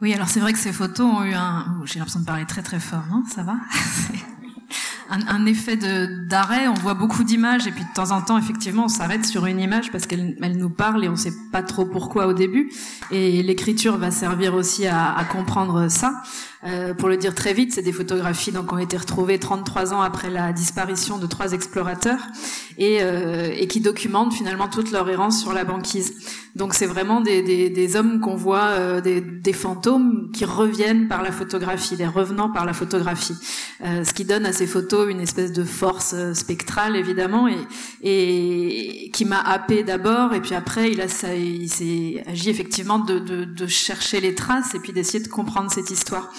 [0.00, 1.80] Oui, alors c'est vrai que ces photos ont eu un...
[1.84, 3.22] J'ai l'impression de parler très très fort, non?
[3.32, 3.54] Ça va?
[5.10, 6.68] un, effet d'arrêt.
[6.68, 9.60] On voit beaucoup d'images et puis de temps en temps, effectivement, on s'arrête sur une
[9.60, 12.70] image parce qu'elle elle nous parle et on sait pas trop pourquoi au début.
[13.10, 16.22] Et l'écriture va servir aussi à, comprendre ça.
[16.64, 20.00] Euh, pour le dire très vite, c'est des photographies donc ont été retrouvées 33 ans
[20.00, 22.18] après la disparition de trois explorateurs
[22.78, 26.14] et, euh, et qui documentent finalement toute leur errance sur la banquise.
[26.56, 31.30] Donc c'est vraiment des, hommes qu'on voit, euh, des, des, fantômes qui reviennent par la
[31.30, 33.36] photographie, des revenants par la photographie,
[33.80, 39.24] ce qui donne à ces photos une espèce de force euh, spectrale évidemment et, qui
[39.24, 44.34] m'a happé d'abord et puis après il a il s'est agi effectivement de, chercher les
[44.34, 46.30] traces et puis d'essayer de comprendre cette histoire.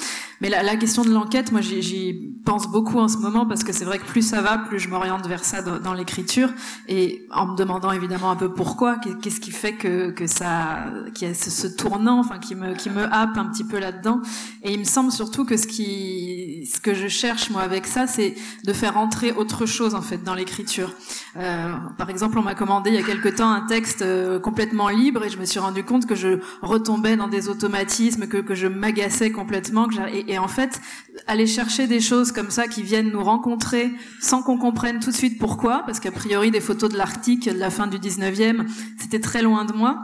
[0.41, 2.13] Mais la, question de l'enquête, moi j'y
[2.45, 4.87] pense beaucoup en ce moment parce que c'est vrai que plus ça va, plus je
[4.87, 6.49] m'oriente vers ça dans, dans l'écriture
[6.87, 11.27] et en me demandant évidemment un peu pourquoi, qu'est-ce qui fait que, que ça, qu'il
[11.27, 14.21] y a ce, ce, tournant, enfin qui me qui me happe un petit peu là-dedans.
[14.63, 18.07] Et il me semble surtout que ce qui, ce que je cherche moi avec ça,
[18.07, 20.93] c'est de faire entrer autre chose en fait dans l'écriture.
[21.37, 24.89] Euh, par exemple, on m'a commandé il y a quelque temps un texte euh, complètement
[24.89, 28.55] libre et je me suis rendu compte que je retombais dans des automatismes, que que
[28.55, 30.81] je m'agaçais complètement, que et, et en fait,
[31.27, 35.15] aller chercher des choses comme ça qui viennent nous rencontrer sans qu'on comprenne tout de
[35.15, 38.65] suite pourquoi, parce qu'a priori des photos de l'Arctique de la fin du 19e,
[38.99, 39.99] c'était très loin de moi.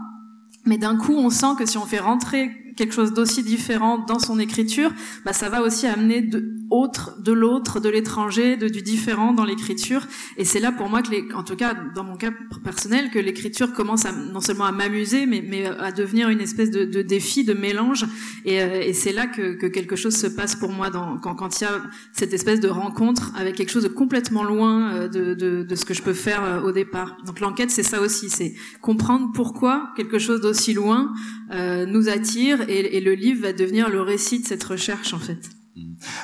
[0.66, 4.20] Mais d'un coup, on sent que si on fait rentrer quelque chose d'aussi différent dans
[4.20, 4.92] son écriture,
[5.24, 9.46] bah, ça va aussi amener de autre, de l'autre, de l'étranger, de du différent dans
[9.46, 10.08] l'écriture.
[10.38, 12.32] Et c'est là pour moi que, les, en tout cas dans mon cas
[12.64, 16.72] personnel, que l'écriture commence à, non seulement à m'amuser, mais, mais à devenir une espèce
[16.72, 18.06] de, de défi, de mélange.
[18.46, 21.36] Et, euh, et c'est là que, que, quelque chose se passe pour moi dans, quand,
[21.36, 21.82] quand il y a
[22.14, 25.86] cette espèce de rencontre avec quelque chose de complètement loin euh, de, de, de ce
[25.86, 27.18] que je peux faire euh, au départ.
[27.26, 31.14] Donc l'enquête, c'est ça aussi, c'est comprendre pourquoi quelque chose d'aussi loin
[31.52, 35.20] euh, nous attire et, et le livre va devenir le récit de cette recherche en
[35.20, 35.50] fait.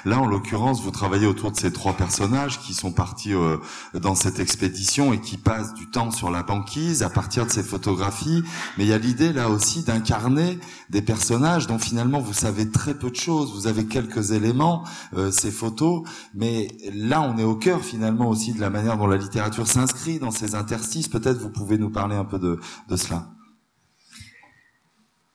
[0.06, 3.58] Là, en l'occurrence, vous travaillez autour de ces trois personnages qui sont partis euh,
[3.94, 7.64] dans cette expédition et qui passent du temps sur la banquise à partir de ces
[7.64, 8.44] photographies.
[8.78, 10.58] Mais il y a l'idée là aussi d'incarner
[10.90, 13.54] des personnages dont finalement vous savez très peu de choses.
[13.54, 14.86] Vous avez quelques éléments,
[15.18, 19.08] euh, ces photos, mais là, on est au cœur finalement aussi de la manière dont
[19.08, 21.10] la littérature s'inscrit dans ces interstices.
[21.10, 23.28] Peut-être vous pouvez nous parler un peu de, de cela.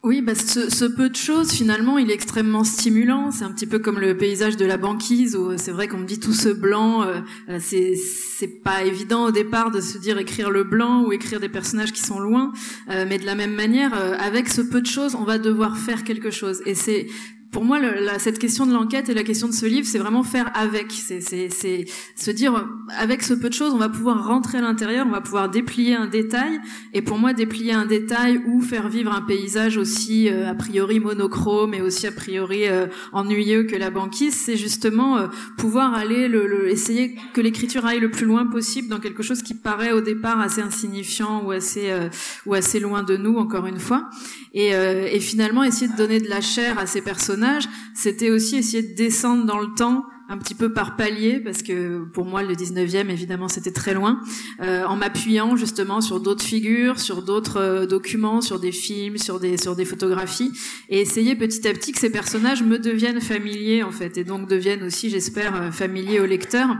[0.06, 3.32] Oui, bah ce, ce, peu de choses, finalement, il est extrêmement stimulant.
[3.32, 6.06] C'est un petit peu comme le paysage de la banquise, où c'est vrai qu'on me
[6.06, 7.18] dit tout ce blanc, euh,
[7.58, 11.48] c'est c'est pas évident au départ de se dire écrire le blanc ou écrire des
[11.48, 12.52] personnages qui sont loin,
[12.88, 15.76] euh, mais de la même manière, euh, avec ce peu de choses, on va devoir
[15.76, 16.62] faire quelque chose.
[16.66, 17.08] Et c'est
[17.56, 19.98] pour moi, le, la, cette question de l'enquête et la question de ce livre, c'est
[19.98, 20.92] vraiment faire avec.
[20.92, 25.10] C'est se dire, avec ce peu de choses, on va pouvoir rentrer à l'intérieur, on
[25.10, 26.60] va pouvoir déplier un détail.
[26.92, 31.00] Et pour moi, déplier un détail ou faire vivre un paysage aussi euh, a priori
[31.00, 36.28] monochrome et aussi a priori euh, ennuyeux que la banquise, c'est justement euh, pouvoir aller,
[36.28, 39.92] le, le, essayer que l'écriture aille le plus loin possible dans quelque chose qui paraît
[39.92, 42.10] au départ assez insignifiant ou assez euh,
[42.44, 44.10] ou assez loin de nous, encore une fois.
[44.52, 47.45] Et, euh, et finalement, essayer de donner de la chair à ces personnages
[47.94, 52.04] c'était aussi essayer de descendre dans le temps un petit peu par palier parce que
[52.04, 54.20] pour moi le 19e évidemment c'était très loin
[54.60, 59.38] euh, en m'appuyant justement sur d'autres figures sur d'autres euh, documents sur des films sur
[59.38, 60.52] des sur des photographies
[60.88, 64.48] et essayer petit à petit que ces personnages me deviennent familiers en fait et donc
[64.48, 66.76] deviennent aussi j'espère euh, familiers au lecteur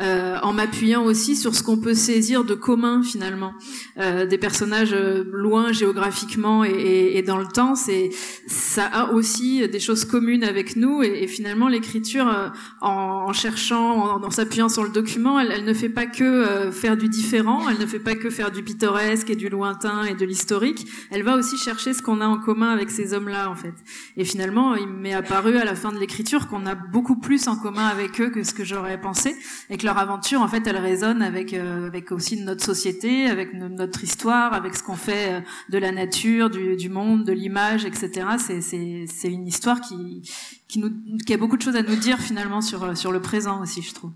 [0.00, 3.54] euh, en m'appuyant aussi sur ce qu'on peut saisir de commun finalement
[3.98, 7.74] euh, des personnages loin géographiquement et, et, et dans le temps.
[7.74, 8.10] C'est
[8.46, 12.52] ça a aussi des choses communes avec nous et, et finalement l'écriture
[12.86, 17.08] en, cherchant, en, s'appuyant sur le document, elle, ne fait pas que euh, faire du
[17.08, 20.86] différent, elle ne fait pas que faire du pittoresque et du lointain et de l'historique,
[21.10, 23.74] elle va aussi chercher ce qu'on a en commun avec ces hommes-là, en fait.
[24.16, 27.56] Et finalement, il m'est apparu à la fin de l'écriture qu'on a beaucoup plus en
[27.56, 29.34] commun avec eux que ce que j'aurais pensé,
[29.70, 33.52] et que leur aventure, en fait, elle résonne avec, euh, avec aussi notre société, avec
[33.54, 37.84] notre histoire, avec ce qu'on fait euh, de la nature, du, du monde, de l'image,
[37.84, 38.26] etc.
[38.38, 40.22] C'est une histoire qui,
[40.68, 40.90] qui, nous,
[41.24, 43.94] qui a beaucoup de choses à nous dire finalement sur, sur le présent aussi, je
[43.94, 44.12] trouve.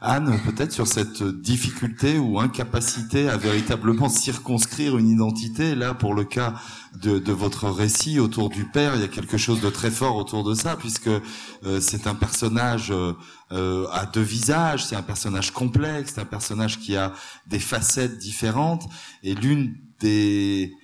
[0.00, 5.74] Anne, peut-être sur cette difficulté ou incapacité à véritablement circonscrire une identité.
[5.74, 6.54] Là, pour le cas
[7.00, 10.16] de, de, votre récit autour du père, il y a quelque chose de très fort
[10.16, 15.50] autour de ça, puisque euh, c'est un personnage euh, à deux visages, c'est un personnage
[15.50, 17.14] complexe, c'est un personnage qui a
[17.46, 18.86] des facettes différentes,
[19.22, 20.74] et l'une des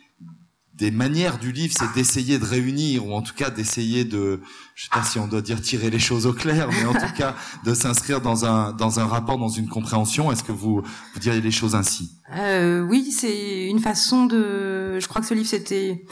[0.74, 4.40] des manières du livre, c'est d'essayer de réunir, ou en tout cas d'essayer de,
[4.74, 7.12] je sais pas si on doit dire tirer les choses au clair, mais en tout
[7.16, 10.32] cas de s'inscrire dans un dans un rapport, dans une compréhension.
[10.32, 12.12] Est-ce que vous vous diriez les choses ainsi?
[12.36, 14.98] Euh, Oui, c'est une façon de.
[14.98, 16.04] Je crois que ce livre c'était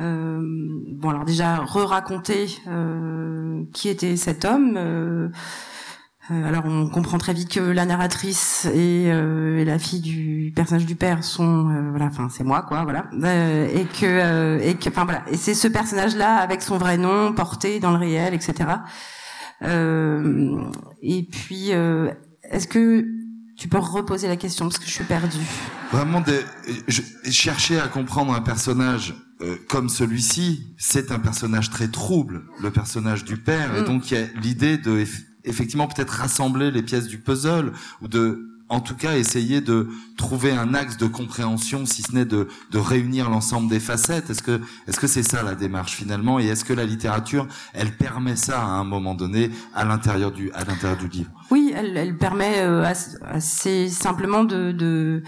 [0.00, 0.40] euh,
[0.88, 5.30] bon alors déjà re-raconter euh, qui était cet homme.
[6.30, 10.52] Euh, euh, alors on comprend très vite que la narratrice et, euh, la fille du
[10.54, 13.06] personnage du père sont euh, voilà enfin c'est moi quoi voilà.
[13.74, 15.24] Et que et que enfin voilà.
[15.30, 18.70] Et c'est ce personnage là avec son vrai nom porté dans le réel etc
[19.64, 23.06] et puis est-ce que
[23.56, 25.38] tu peux reposer la question parce que je suis perdue.
[25.92, 26.20] Vraiment
[26.88, 29.14] je, chercher à comprendre un personnage
[29.68, 33.76] comme celui-ci c'est un personnage très trouble le personnage du père.
[33.76, 33.84] Et mm.
[33.84, 35.04] donc il y a l'idée de
[35.44, 40.50] effectivement peut-être rassembler les pièces du puzzle ou de en tout cas essayer de trouver
[40.52, 44.30] un axe de compréhension, si ce n'est de, de réunir l'ensemble des facettes.
[44.30, 46.40] Est-ce que est-ce que c'est ça la démarche finalement?
[46.40, 50.50] Et est-ce que la littérature, elle permet ça à un moment donné à l'intérieur du
[50.52, 51.30] à l'intérieur du livre?
[51.50, 52.90] Oui, elle, elle permet euh,
[53.26, 55.22] assez simplement de, de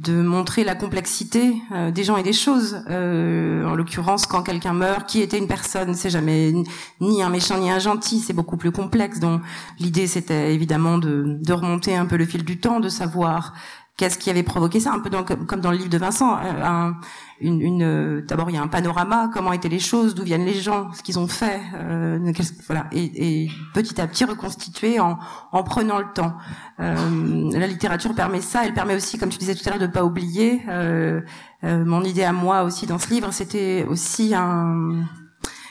[0.00, 2.82] de montrer la complexité euh, des gens et des choses.
[2.88, 6.54] Euh, en l'occurrence, quand quelqu'un meurt, qui était une personne, c'est jamais
[7.00, 9.20] ni un méchant ni un gentil, c'est beaucoup plus complexe.
[9.20, 9.42] Donc
[9.78, 13.52] l'idée, c'était évidemment de, de, remonter un peu le fil du temps, de savoir
[14.00, 15.10] qu'est-ce qui avait provoqué ça, un peu
[15.46, 16.38] comme dans le livre de Vincent.
[16.38, 16.96] Euh, un,
[17.38, 20.46] une, une euh, d'abord il y a un panorama, comment étaient les choses, d'où viennent
[20.46, 22.32] les gens, ce qu'ils ont fait, euh,
[22.66, 25.18] voilà, et, et, petit à petit reconstituer en,
[25.52, 26.32] en prenant le temps.
[26.80, 29.86] Euh, la littérature permet ça, elle permet aussi, comme tu disais tout à l'heure, de
[29.86, 30.62] pas oublier.
[30.70, 31.20] Euh,
[31.64, 35.04] euh, mon idée à moi aussi dans ce livre, c'était aussi un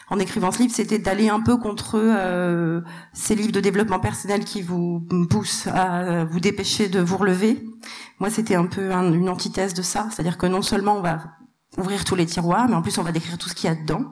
[0.10, 2.82] en écrivant ce livre, c'était d'aller un peu contre euh,
[3.14, 7.64] ces livres de développement personnel qui vous poussent à vous dépêcher de vous relever.
[8.20, 11.20] Moi, c'était un peu une antithèse de ça, c'est-à-dire que non seulement on va
[11.78, 13.76] ouvrir tous les tiroirs, mais en plus on va décrire tout ce qu'il y a
[13.76, 14.06] dedans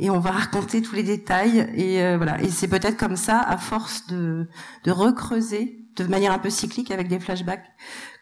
[0.00, 2.40] et on va raconter tous les détails et euh, voilà.
[2.42, 4.48] Et c'est peut-être comme ça, à force de,
[4.84, 7.66] de recreuser de manière un peu cyclique avec des flashbacks,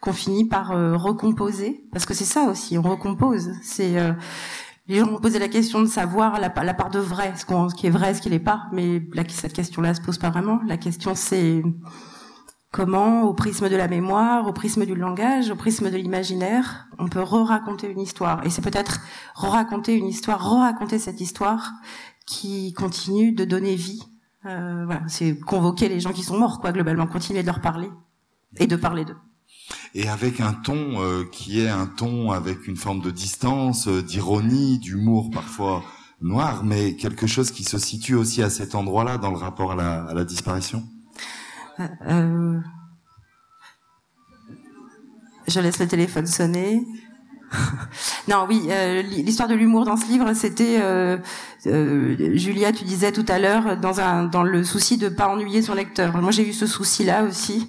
[0.00, 3.52] qu'on finit par euh, recomposer, parce que c'est ça aussi, on recompose.
[3.62, 4.12] C'est euh,
[4.86, 7.86] les gens ont posé la question de savoir la, part de vrai, ce, ce qui
[7.86, 10.60] est vrai, ce qui n'est pas, mais cette question-là se pose pas vraiment.
[10.66, 11.62] La question c'est
[12.72, 17.06] Comment, au prisme de la mémoire, au prisme du langage, au prisme de l'imaginaire, on
[17.06, 18.46] peut re-raconter une histoire.
[18.46, 19.00] Et c'est peut-être
[19.34, 21.70] re-raconter une histoire, re-raconter cette histoire
[22.24, 24.02] qui continue de donner vie.
[24.46, 27.90] Euh, voilà, c'est convoquer les gens qui sont morts, quoi, globalement, continuer de leur parler
[28.56, 29.18] et de parler d'eux.
[29.94, 34.02] Et avec un ton euh, qui est un ton avec une forme de distance, euh,
[34.02, 35.84] d'ironie, d'humour parfois
[36.22, 39.76] noir, mais quelque chose qui se situe aussi à cet endroit-là dans le rapport à
[39.76, 40.82] la, à la disparition.
[42.06, 42.58] Euh,
[45.48, 46.86] je laisse le téléphone sonner.
[48.28, 51.18] non, oui, euh, l'histoire de l'humour dans ce livre, c'était euh,
[51.66, 56.16] Julia, tu disais tout à l'heure, dans dans le souci de pas ennuyer son lecteur.
[56.16, 57.68] Moi, j'ai eu ce souci-là aussi,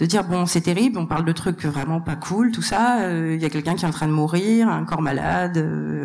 [0.00, 3.10] de dire bon, c'est terrible, on parle de trucs vraiment pas cool, tout ça.
[3.10, 5.58] Il y a quelqu'un qui est en train de mourir, un corps malade,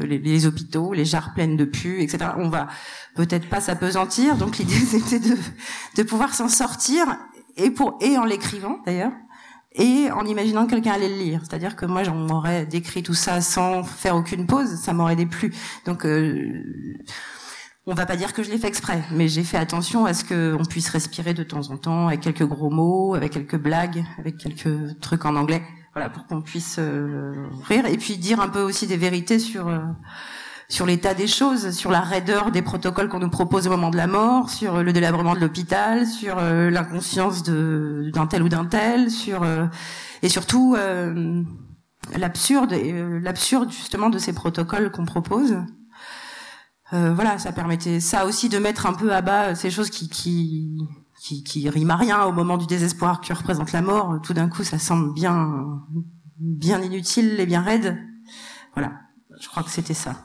[0.03, 2.31] les, les, hôpitaux, les jarres pleines de pus, etc.
[2.37, 2.67] On va
[3.15, 4.35] peut-être pas s'apesantir.
[4.35, 5.35] Donc l'idée, c'était de
[5.95, 7.05] de pouvoir s'en sortir
[7.57, 9.11] et pour et en l'écrivant d'ailleurs
[9.75, 11.41] et en imaginant que quelqu'un allait le lire.
[11.43, 15.53] C'est-à-dire que moi, j'en aurais décrit tout ça sans faire aucune pause, ça m'aurait déplu.
[15.85, 16.63] Donc, euh,
[17.87, 20.23] on va pas dire que je l'ai fait exprès, mais j'ai fait attention à ce
[20.25, 24.37] qu'on puisse respirer de temps en temps avec quelques gros mots, avec quelques blagues, avec
[24.37, 25.61] quelques trucs en anglais,
[25.93, 29.67] voilà, pour qu'on puisse euh, rire et puis dire un peu aussi des vérités sur
[29.67, 29.79] euh,
[30.67, 33.97] sur l'état des choses, sur la raideur des protocoles qu'on nous propose au moment de
[33.97, 39.11] la mort, sur le délabrement de l'hôpital, sur euh, l'inconscience d'un tel ou d'un tel,
[39.11, 39.65] sur euh,
[40.23, 41.43] et surtout euh,
[42.17, 42.73] l'absurde
[43.21, 45.55] l'absurde justement de ces protocoles qu'on propose.
[47.13, 50.77] Voilà, ça permettait ça aussi de mettre un peu à bas ces choses qui qui
[51.25, 54.19] qui, qui rime à rien au moment du désespoir que représente la mort.
[54.21, 55.81] Tout d'un coup, ça semble bien,
[56.37, 57.97] bien inutile et bien raide.
[58.73, 58.93] Voilà,
[59.39, 60.15] je crois que c'était ça.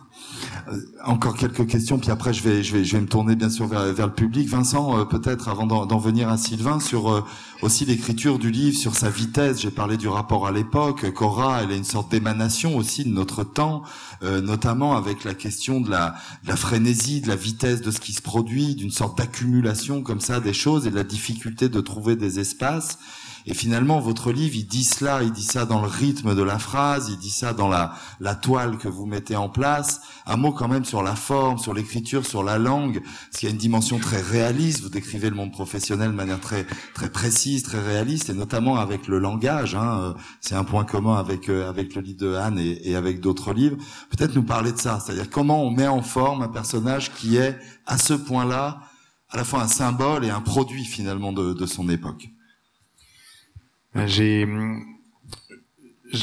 [0.68, 3.50] Euh, encore quelques questions, puis après je vais, je vais, je vais me tourner bien
[3.50, 4.48] sûr vers, vers le public.
[4.48, 7.24] Vincent, euh, peut-être avant d'en venir à Sylvain, sur euh,
[7.62, 9.60] aussi l'écriture du livre, sur sa vitesse.
[9.60, 11.10] J'ai parlé du rapport à l'époque.
[11.12, 13.82] Cora, elle est une sorte d'émanation aussi de notre temps,
[14.22, 18.12] notamment avec la question de la, de la frénésie, de la vitesse de ce qui
[18.12, 22.16] se produit, d'une sorte d'accumulation comme ça des choses et de la difficulté de trouver
[22.16, 22.98] des espaces.
[23.50, 26.60] Et finalement, votre livre, il dit cela, il dit ça dans le rythme de la
[26.60, 30.02] phrase, il dit ça dans la, la toile que vous mettez en place.
[30.24, 33.50] Un mot quand même sur la forme, sur l'écriture, sur la langue, parce qu'il y
[33.50, 34.82] a une dimension très réaliste.
[34.82, 39.08] Vous décrivez le monde professionnel de manière très très précise, très réaliste, et notamment avec
[39.08, 39.74] le langage.
[39.74, 40.14] Hein.
[40.40, 43.52] C'est un point commun avec euh, avec le livre de Anne et, et avec d'autres
[43.52, 43.78] livres.
[44.10, 47.58] Peut-être nous parler de ça, c'est-à-dire comment on met en forme un personnage qui est
[47.84, 48.82] à ce point-là
[49.28, 52.29] à la fois un symbole et un produit finalement de, de son époque.
[53.96, 54.46] Euh, j'ai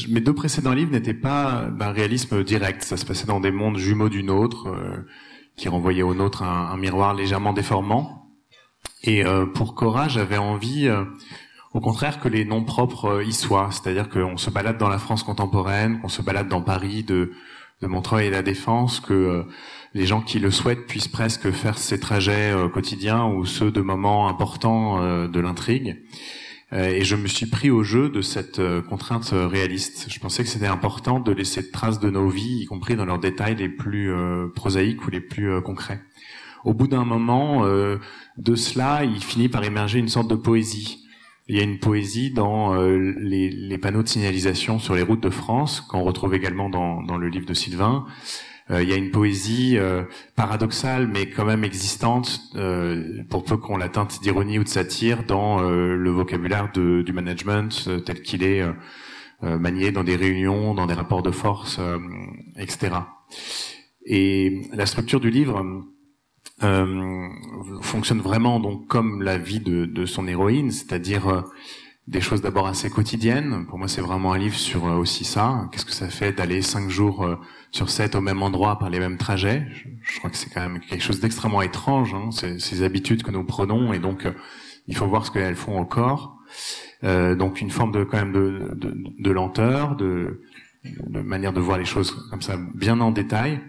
[0.09, 2.83] mes deux précédents livres n'étaient pas d'un réalisme direct.
[2.83, 5.05] Ça se passait dans des mondes jumeaux d'une autre, euh,
[5.55, 8.29] qui renvoyaient au nôtre un, un, miroir légèrement déformant.
[9.03, 10.89] Et euh, pour Cora, j'avais envie,
[11.73, 13.69] au contraire, que les noms propres y soient.
[13.71, 17.31] C'est-à-dire qu'on se balade dans la France contemporaine, qu'on se balade dans Paris de,
[17.81, 19.45] de Montreuil et la Défense, que
[19.93, 24.27] les gens qui le souhaitent puissent presque faire ces trajets quotidiens ou ceux de moments
[24.27, 26.03] importants de l'intrigue.
[26.73, 30.07] Euh, et je me suis pris au jeu de cette euh, contrainte euh, réaliste.
[30.09, 33.05] Je pensais que c'était important de laisser de traces de nos vies, y compris dans
[33.05, 34.11] leurs détails les plus
[34.53, 36.01] prosaïques ou les plus concrets.
[36.65, 41.05] Au bout d'un moment de cela, il finit par émerger une sorte de poésie.
[41.47, 45.79] Il y a une poésie dans les, panneaux de signalisation sur les routes de France,
[45.81, 48.05] qu'on retrouve également dans le livre de Sylvain.
[48.69, 50.03] Euh, il y a une poésie euh,
[50.35, 55.23] paradoxale, mais quand même existante, euh, pour peu qu'on la teinte d'ironie ou de satire,
[55.23, 58.63] dans le vocabulaire de, du management tel qu'il est
[59.41, 61.79] manié dans des réunions, dans des rapports de force,
[62.57, 62.91] etc.
[64.05, 65.63] Et la structure du livre
[66.63, 67.27] euh,
[67.81, 71.43] fonctionne vraiment donc comme la vie de, de son héroïne, c'est-à-dire
[72.07, 73.65] des choses d'abord assez quotidiennes.
[73.67, 75.69] Pour moi, c'est vraiment un livre sur aussi ça.
[75.71, 77.37] Qu'est-ce que ça fait d'aller cinq jours
[77.71, 79.65] sur sept au même endroit par les mêmes trajets.
[80.01, 83.43] Je, crois que c'est quand même quelque chose d'extrêmement étrange, hein, ces, habitudes que nous
[83.43, 84.31] prenons, et donc euh,
[84.87, 86.37] il faut voir ce qu'elles font au corps.
[87.03, 90.41] Euh, donc une forme de quand même de, de, de lenteur, de,
[90.83, 93.59] de, manière de voir les choses comme ça bien en détail.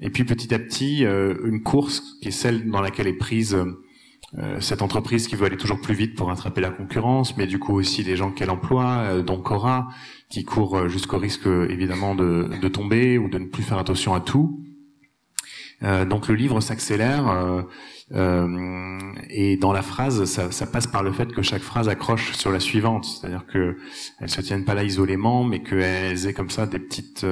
[0.00, 3.54] Et puis petit à petit, euh, une course qui est celle dans laquelle est prise
[3.54, 3.82] euh,
[4.60, 7.74] cette entreprise qui veut aller toujours plus vite pour rattraper la concurrence, mais du coup
[7.74, 9.88] aussi les gens qu'elle emploie, euh, dont Cora,
[10.28, 14.20] qui court euh, jusqu'au risque évidemment de, tomber ou de ne plus faire attention à
[14.20, 14.64] tout.
[15.82, 17.66] donc le livre s'accélère
[19.30, 22.50] et dans la phrase, ça, ça, passe par le fait que chaque phrase accroche sur
[22.52, 23.76] la suivante, c'est-à-dire que
[24.20, 27.24] elles se tiennent pas là isolément, mais qu'elles aient comme ça des petites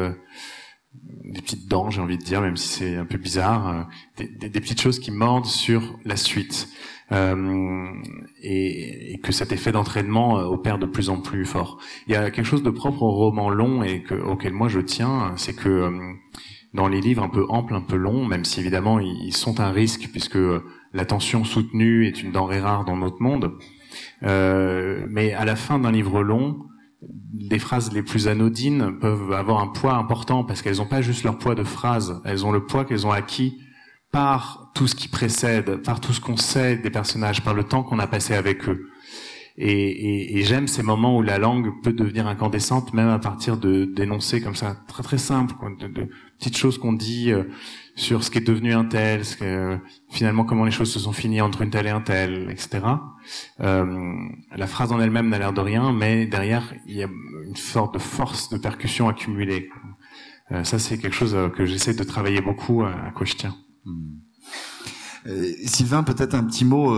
[1.25, 4.61] des petites dents, j'ai envie de dire, même si c'est un peu bizarre, des, des,
[4.61, 6.69] petites choses qui mordent sur la suite.
[7.11, 7.87] Euh,
[8.43, 11.79] et, que cet effet d'entraînement euh, opère de plus en plus fort.
[12.07, 14.81] Il y a quelque chose de propre au roman long et que, auquel moi je
[14.81, 16.13] tiens, c'est que euh,
[16.75, 19.71] dans les livres un peu amples, un peu longs, même si évidemment ils sont un
[19.71, 20.39] risque puisque
[20.93, 23.55] l'attention soutenue est une denrée rare dans notre monde,
[24.23, 26.59] euh, mais à la fin d'un livre long,
[27.39, 31.23] les phrases les plus anodines peuvent avoir un poids important parce qu'elles n'ont pas juste
[31.23, 33.59] leur poids de phrase, elles ont le poids qu'elles ont acquis
[34.11, 37.83] par tout ce qui précède, par tout ce qu'on sait des personnages, par le temps
[37.83, 38.89] qu'on a passé avec eux.
[39.61, 43.57] Et, et, et j'aime ces moments où la langue peut devenir incandescente, même à partir
[43.57, 47.43] de d'énoncés comme ça, très très simples, de, de, petites choses qu'on dit euh,
[47.97, 49.77] sur ce qui est devenu un tel, ce que,
[50.11, 52.83] finalement comment les choses se sont finies entre une telle et un tel, etc.
[53.59, 54.15] Euh,
[54.57, 57.09] la phrase en elle-même n'a l'air de rien, mais derrière il y a
[57.45, 59.71] une sorte de force de percussion accumulée.
[60.53, 63.35] Euh, ça c'est quelque chose euh, que j'essaie de travailler beaucoup à, à quoi je
[63.35, 63.57] tiens.
[65.27, 66.97] Euh, Sylvain, peut-être un petit mot.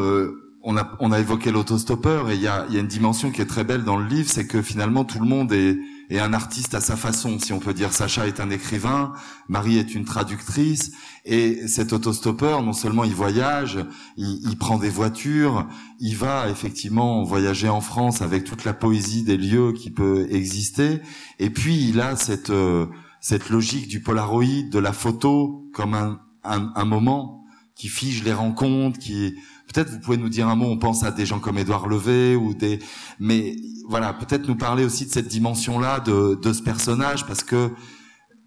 [0.63, 3.41] On a, on a évoqué l'autostoppeur et il y a, y a, une dimension qui
[3.41, 5.79] est très belle dans le livre, c'est que finalement tout le monde est,
[6.11, 7.95] est, un artiste à sa façon, si on peut dire.
[7.95, 9.15] Sacha est un écrivain,
[9.49, 10.93] Marie est une traductrice,
[11.25, 13.79] et cet autostoppeur, non seulement il voyage,
[14.19, 15.67] il, il, prend des voitures,
[15.99, 21.01] il va effectivement voyager en France avec toute la poésie des lieux qui peut exister,
[21.39, 22.85] et puis il a cette, euh,
[23.23, 27.41] cette logique du polaroid, de la photo comme un, un, un moment
[27.75, 29.35] qui fige les rencontres, qui
[29.73, 30.66] peut-être vous pouvez nous dire un mot.
[30.66, 32.79] On pense à des gens comme Édouard Levé ou des,
[33.18, 33.57] mais
[33.89, 37.71] voilà, peut-être nous parler aussi de cette dimension-là de, de ce personnage parce que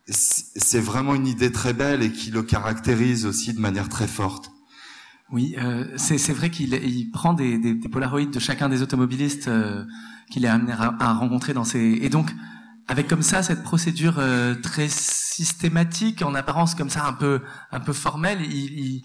[0.07, 4.51] c'est vraiment une idée très belle et qui le caractérise aussi de manière très forte.
[5.31, 9.47] Oui, euh, c'est vrai qu'il il prend des, des, des, polaroïdes de chacun des automobilistes
[9.47, 9.83] euh,
[10.29, 11.79] qu'il est amené à, à, rencontrer dans ses...
[11.79, 12.31] Et donc,
[12.87, 17.79] avec comme ça cette procédure euh, très systématique, en apparence comme ça un peu un
[17.79, 19.03] peu formelle, il, il,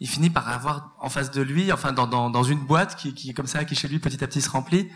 [0.00, 3.14] il, finit par avoir en face de lui, enfin dans, dans, dans une boîte qui,
[3.14, 4.90] qui comme ça, qui chez lui petit à petit se remplit,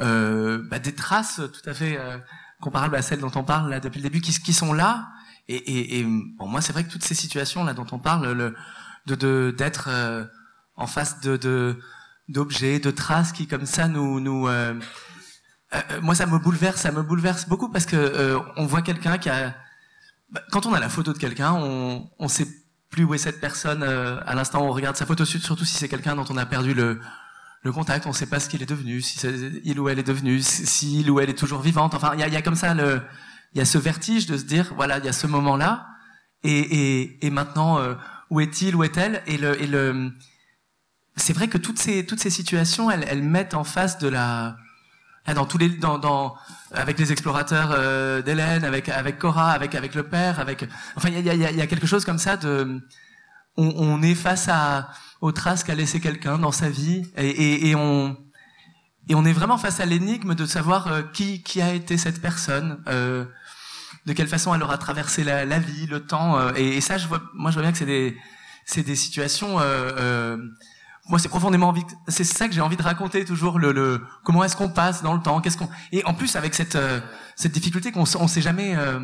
[0.00, 2.18] euh, bah, des traces tout à fait euh,
[2.60, 5.08] comparables à celles dont on parle là depuis le début, qui, qui sont là.
[5.48, 8.32] Et, et, et bon, moi, c'est vrai que toutes ces situations là dont on parle,
[8.32, 8.54] le,
[9.06, 10.24] de d'être euh,
[10.76, 11.78] en face de
[12.28, 14.74] d'objets, de, traces qui comme ça nous nous euh,
[15.74, 19.28] euh, moi ça me bouleverse, ça me bouleverse beaucoup parce que on voit quelqu'un qui
[19.28, 19.54] a
[20.30, 22.46] bah, quand on a la photo de quelqu'un, on on sait
[22.90, 25.88] plus où est cette personne à l'instant où on regarde sa photo, surtout si c'est
[25.88, 27.00] quelqu'un dont on a perdu le
[27.62, 29.18] le contact, on ne sait pas ce qu'il est devenu, si
[29.64, 31.94] il ou elle est devenu, si il ou elle est toujours vivante.
[31.94, 34.44] Enfin, il y a, y a, comme ça il y a ce vertige de se
[34.44, 35.86] dire, voilà, il y a ce moment-là,
[36.42, 37.78] et, et, et maintenant,
[38.30, 39.22] où est-il, où est-elle?
[39.26, 40.10] Et le, et le,
[41.16, 44.56] c'est vrai que toutes ces toutes ces situations, elles, elles mettent en face de la
[45.34, 46.34] dans tous les dans, dans
[46.72, 50.66] avec les explorateurs euh, d'Hélène, avec avec Cora, avec avec le père, avec
[50.96, 52.80] enfin il y a, y, a, y a quelque chose comme ça de
[53.56, 54.90] on, on est face à
[55.20, 58.16] aux traces qu'a laissé quelqu'un dans sa vie et, et, et, on
[59.08, 62.20] et on est vraiment face à l'énigme de savoir euh, qui qui a été cette
[62.20, 62.82] personne.
[62.88, 63.24] Euh,
[64.06, 66.38] de quelle façon elle aura traversé la, la vie, le temps.
[66.38, 68.16] Euh, et, et, ça, je vois, moi, je vois bien que c'est des,
[68.64, 69.58] c'est des situations.
[71.10, 71.84] Euh, euh, moi, c'est profondément envie.
[72.08, 73.58] C'est ça que j'ai envie de raconter toujours.
[73.58, 76.54] Le, le comment est-ce qu'on passe dans le temps Qu'est-ce qu'on Et en plus, avec
[76.54, 77.00] cette euh,
[77.36, 79.00] cette difficulté qu'on on sait jamais, euh,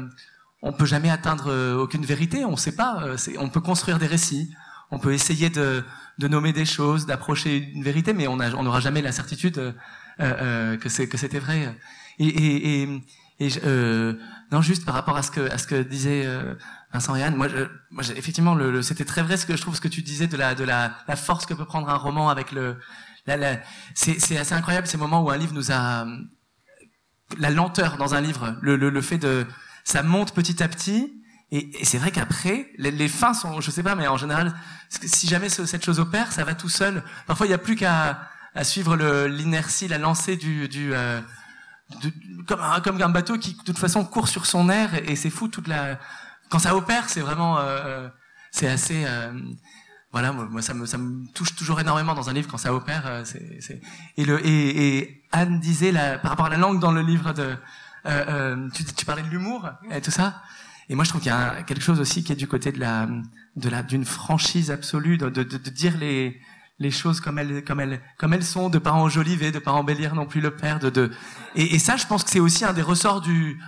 [0.63, 2.45] on peut jamais atteindre aucune vérité.
[2.45, 3.05] On sait pas.
[3.39, 4.51] on peut construire des récits.
[4.91, 5.83] On peut essayer de,
[6.19, 9.75] de nommer des choses, d'approcher une vérité, mais on n'aura jamais la certitude
[10.19, 11.77] que c'est que c'était vrai.
[12.19, 13.03] Et, et, et,
[13.39, 14.15] et euh,
[14.51, 16.55] non, juste par rapport à ce que à ce que disait euh,
[16.93, 19.81] Vincent et moi, je, moi effectivement, le, c'était très vrai ce que je trouve ce
[19.81, 22.53] que tu disais de la de la, la force que peut prendre un roman avec
[22.53, 22.79] le.
[23.27, 23.57] La, la,
[23.95, 26.07] c'est, assez incroyable ces moments où un livre nous a
[27.39, 29.45] la lenteur dans un livre, le, le, le fait de
[29.83, 31.13] ça monte petit à petit.
[31.51, 34.55] Et, et c'est vrai qu'après, les, les, fins sont, je sais pas, mais en général,
[34.89, 37.03] si jamais cette chose opère, ça va tout seul.
[37.27, 38.21] Parfois, il n'y a plus qu'à
[38.57, 41.21] à suivre l'inertie, la lancée du, du euh,
[42.03, 42.11] de,
[42.47, 45.17] comme, un, comme un bateau qui de toute façon court sur son air et, et
[45.17, 45.99] c'est fou toute la
[46.49, 48.09] quand ça opère c'est vraiment euh, euh
[48.53, 49.33] c'est assez euh,
[50.13, 53.07] voilà moi ça me ça me touche toujours énormément dans un livre quand ça opère
[53.07, 53.81] euh, c'est, c'est
[54.17, 55.93] et le et, et, Anne disait
[56.23, 57.55] par rapport à la langue dans le livre de
[58.07, 60.43] euh, tu, tu parlais de l'humour et tout ça
[60.89, 62.81] et moi je trouve qu'il y a quelque chose aussi qui est du côté de
[62.81, 63.09] la
[63.57, 66.41] de la d'une franchise absolue de, de, de dire les
[66.79, 70.15] les choses comme elles, comme elles, comme elles sont, de pas enjoliver, de pas embellir
[70.15, 71.11] non plus le père, de, de...
[71.55, 73.59] Et, et ça, je pense que c'est aussi un des ressorts du,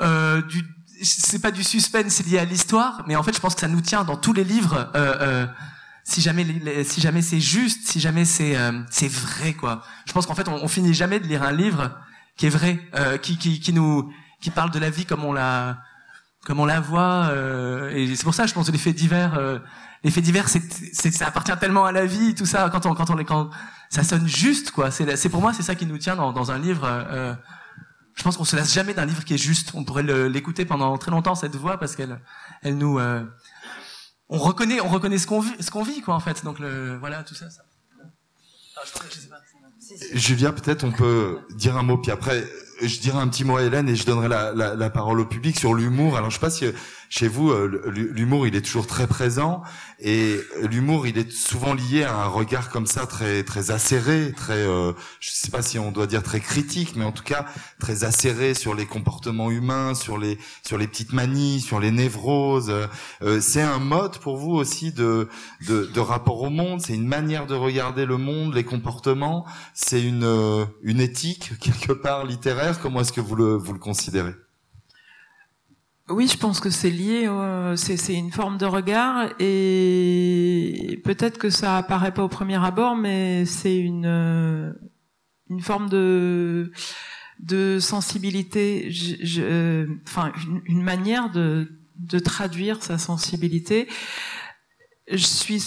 [0.00, 0.62] euh, du,
[1.02, 3.80] c'est pas du suspense lié à l'histoire, mais en fait, je pense que ça nous
[3.80, 4.90] tient dans tous les livres.
[4.94, 5.46] Euh, euh,
[6.04, 6.44] si jamais,
[6.84, 9.82] si jamais c'est juste, si jamais c'est, euh, c'est vrai, quoi.
[10.06, 11.96] Je pense qu'en fait, on, finit jamais de lire un livre
[12.36, 15.32] qui est vrai, euh, qui, qui, qui nous, qui parle de la vie comme on
[15.32, 15.78] la,
[16.44, 17.28] comme on la voit.
[17.30, 19.60] Euh, et c'est pour ça, je pense, que les faits divers
[20.04, 22.68] les faits divers, c'est, ça appartient tellement à la vie, tout ça.
[22.70, 23.50] Quand on, quand on les, quand
[23.88, 24.90] ça sonne juste, quoi.
[24.90, 27.38] C'est, c'est pour moi, c'est ça qui nous tient dans, dans un livre.
[28.14, 29.72] Je pense qu'on se lasse jamais d'un livre qui est juste.
[29.74, 32.20] On pourrait l'écouter pendant très longtemps cette voix parce qu'elle,
[32.62, 33.24] elle nous, euh,
[34.28, 36.44] on reconnaît, on reconnaît ce qu'on vit, ce qu'on vit, quoi, en fait.
[36.44, 37.48] Donc le, voilà, tout ça.
[37.50, 37.62] ça.
[38.76, 39.36] Ah, je, je sais pas.
[40.14, 42.44] Julien, peut-être on peut dire un mot, puis après,
[42.80, 45.26] je dirai un petit mot à Hélène et je donnerai la, la, la parole au
[45.26, 46.16] public sur l'humour.
[46.16, 46.64] Alors, je sais pas si
[47.12, 49.62] chez vous, euh, l'humour, il est toujours très présent
[49.98, 54.54] et l'humour, il est souvent lié à un regard comme ça très très acéré, très,
[54.54, 57.44] euh, je sais pas si on doit dire très critique, mais en tout cas
[57.78, 62.72] très acéré sur les comportements humains, sur les sur les petites manies, sur les névroses.
[63.20, 65.28] Euh, c'est un mode pour vous aussi de
[65.68, 66.80] de, de rapport au monde.
[66.80, 69.44] C'est une manière de regarder le monde, les comportements.
[69.74, 72.80] C'est une euh, une éthique quelque part littéraire.
[72.80, 74.32] Comment est-ce que vous le vous le considérez?
[76.08, 81.48] Oui, je pense que c'est lié, euh, c'est une forme de regard et peut-être que
[81.48, 84.72] ça apparaît pas au premier abord, mais c'est une euh,
[85.48, 86.72] une forme de
[87.38, 93.88] de sensibilité, je, je, euh, enfin une, une, manière de de traduire sa sensibilité.
[95.08, 95.62] Je suis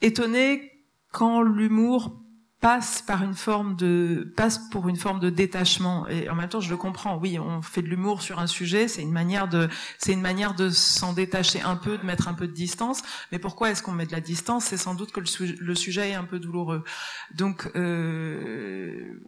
[0.00, 0.72] étonnée
[1.12, 2.21] quand l'humour
[2.62, 6.06] passe par une forme de passe pour une forme de détachement.
[6.08, 7.18] Et en même temps je le comprends.
[7.18, 10.54] Oui on fait de l'humour sur un sujet c'est une manière de c'est une manière
[10.54, 13.02] de s'en détacher un peu de mettre un peu de distance.
[13.32, 14.66] Mais pourquoi est-ce qu'on met de la distance?
[14.66, 16.84] C'est sans doute que le, sujet est un peu douloureux.
[17.34, 19.20] Donc euh,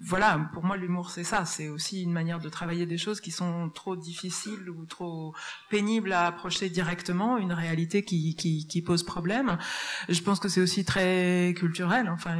[0.00, 1.44] voilà pour moi l'humour c'est ça.
[1.44, 5.34] C'est aussi une manière de travailler des choses qui sont trop difficiles ou trop
[5.70, 9.58] pénibles à approcher directement une réalité qui qui, qui pose problème.
[10.08, 12.36] Je pense que c'est aussi très culturel enfin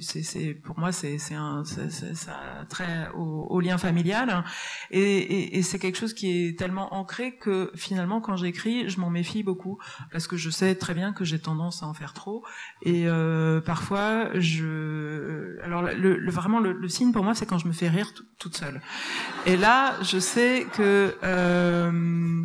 [0.00, 4.44] c'est, pour moi, c'est, un, ça très au, lien familial,
[4.90, 9.42] et c'est quelque chose qui est tellement ancré que finalement, quand j'écris, je m'en méfie
[9.42, 9.78] beaucoup.
[10.12, 12.44] Parce que je sais très bien que j'ai tendance à en faire trop,
[12.82, 17.72] et euh, parfois, je, alors le, vraiment le, signe pour moi, c'est quand je me
[17.72, 18.80] fais rire toute seule,
[19.46, 22.42] et là, je sais que euh,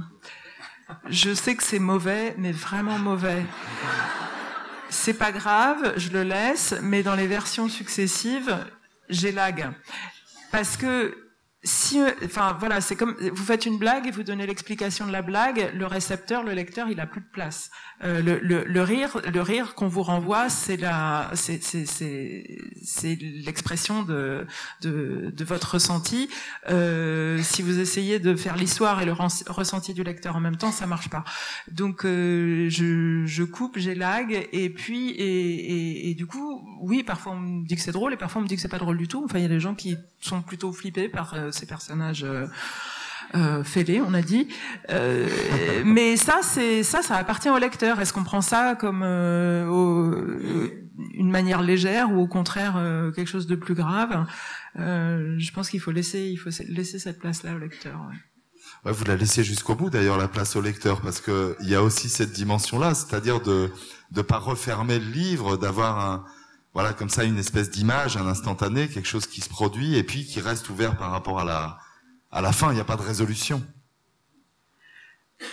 [1.10, 3.44] je sais que c'est mauvais, mais vraiment mauvais
[4.96, 8.58] c'est pas grave, je le laisse, mais dans les versions successives,
[9.10, 9.72] j'ai lag.
[10.52, 11.25] Parce que
[11.66, 15.22] si, enfin voilà, c'est comme vous faites une blague et vous donnez l'explication de la
[15.22, 17.72] blague, le récepteur, le lecteur, il a plus de place.
[18.04, 21.60] Euh, le, le, le, rire, le rire qu'on vous renvoie, c'est la, c'est
[23.46, 24.46] l'expression de,
[24.82, 26.30] de, de votre ressenti.
[26.70, 30.72] Euh, si vous essayez de faire l'histoire et le ressenti du lecteur en même temps,
[30.72, 31.24] ça marche pas.
[31.72, 37.34] Donc euh, je, je coupe, lag et puis et, et, et, du coup, oui, parfois
[37.34, 38.98] on me dit que c'est drôle et parfois on me dit que c'est pas drôle
[38.98, 39.24] du tout.
[39.26, 42.24] Enfin, il y a des gens qui sont plutôt flippés par euh, ces personnages.
[42.24, 42.46] Euh,
[43.34, 44.48] euh, fêlés, on a dit.
[44.92, 45.28] Euh,
[45.84, 48.00] mais ça, ça, appartient au lecteur.
[48.00, 52.74] Est-ce qu'on prend ça comme une manière légère ou au contraire
[53.16, 54.26] quelque chose de plus grave?
[54.76, 58.00] Je pense qu'il faut laisser, il faut laisser cette place-là au lecteur.
[58.86, 61.82] Vous la laissez jusqu'au bout d'ailleurs la place au lecteur parce que il y a
[61.82, 63.72] aussi cette dimension-là, c'est-à-dire de
[64.12, 66.26] de pas refermer le livre, d'avoir un
[66.76, 70.26] voilà, comme ça, une espèce d'image, un instantané, quelque chose qui se produit et puis
[70.26, 71.78] qui reste ouvert par rapport à la,
[72.32, 72.70] à la fin.
[72.72, 73.64] Il n'y a pas de résolution.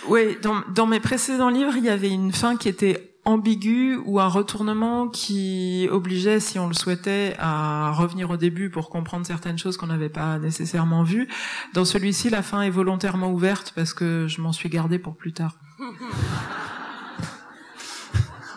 [0.09, 4.19] Oui, dans, dans mes précédents livres, il y avait une fin qui était ambiguë ou
[4.19, 9.57] un retournement qui obligeait, si on le souhaitait, à revenir au début pour comprendre certaines
[9.57, 11.29] choses qu'on n'avait pas nécessairement vues.
[11.73, 15.31] Dans celui-ci, la fin est volontairement ouverte parce que je m'en suis gardée pour plus
[15.31, 15.55] tard.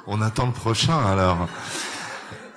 [0.09, 1.49] On attend le prochain alors.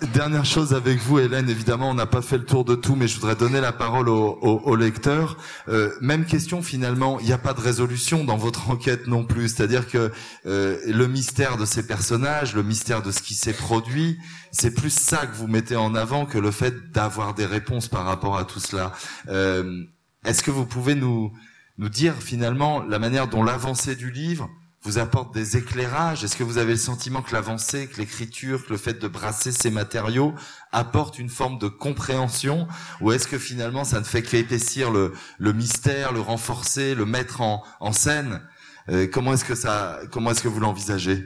[0.02, 1.50] Dernière chose avec vous, Hélène.
[1.50, 4.08] Évidemment, on n'a pas fait le tour de tout, mais je voudrais donner la parole
[4.08, 5.36] au, au, lecteur.
[5.68, 7.20] Euh, même question finalement.
[7.20, 9.50] Il n'y a pas de résolution dans votre enquête non plus.
[9.50, 10.10] C'est-à-dire que
[10.46, 14.18] euh, le mystère de ces personnages, le mystère de ce qui s'est produit,
[14.52, 18.06] c'est plus ça que vous mettez en avant que le fait d'avoir des réponses par
[18.06, 18.94] rapport à tout cela.
[19.28, 19.84] Euh,
[20.24, 21.34] Est-ce que vous pouvez nous
[21.78, 24.50] nous dire finalement la manière dont l'avancée du livre
[24.84, 26.24] vous apporte des éclairages.
[26.24, 29.52] Est-ce que vous avez le sentiment que l'avancée, que l'écriture, que le fait de brasser
[29.52, 30.34] ces matériaux
[30.72, 32.68] apporte une forme de compréhension
[33.02, 37.42] Ou est-ce que finalement ça ne fait qu'épaissir le, le mystère, le renforcer, le mettre
[37.42, 38.42] en, en scène?
[38.90, 41.26] Euh, Comment est-ce que ça, comment est-ce que vous l'envisagez?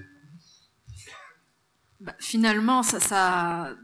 [2.00, 3.76] Bah, Finalement, ça, ça,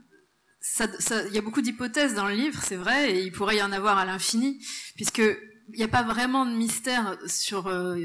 [1.00, 3.64] ça, il y a beaucoup d'hypothèses dans le livre, c'est vrai, et il pourrait y
[3.64, 4.60] en avoir à l'infini,
[4.96, 7.96] puisque il n'y a pas vraiment de mystère sur euh,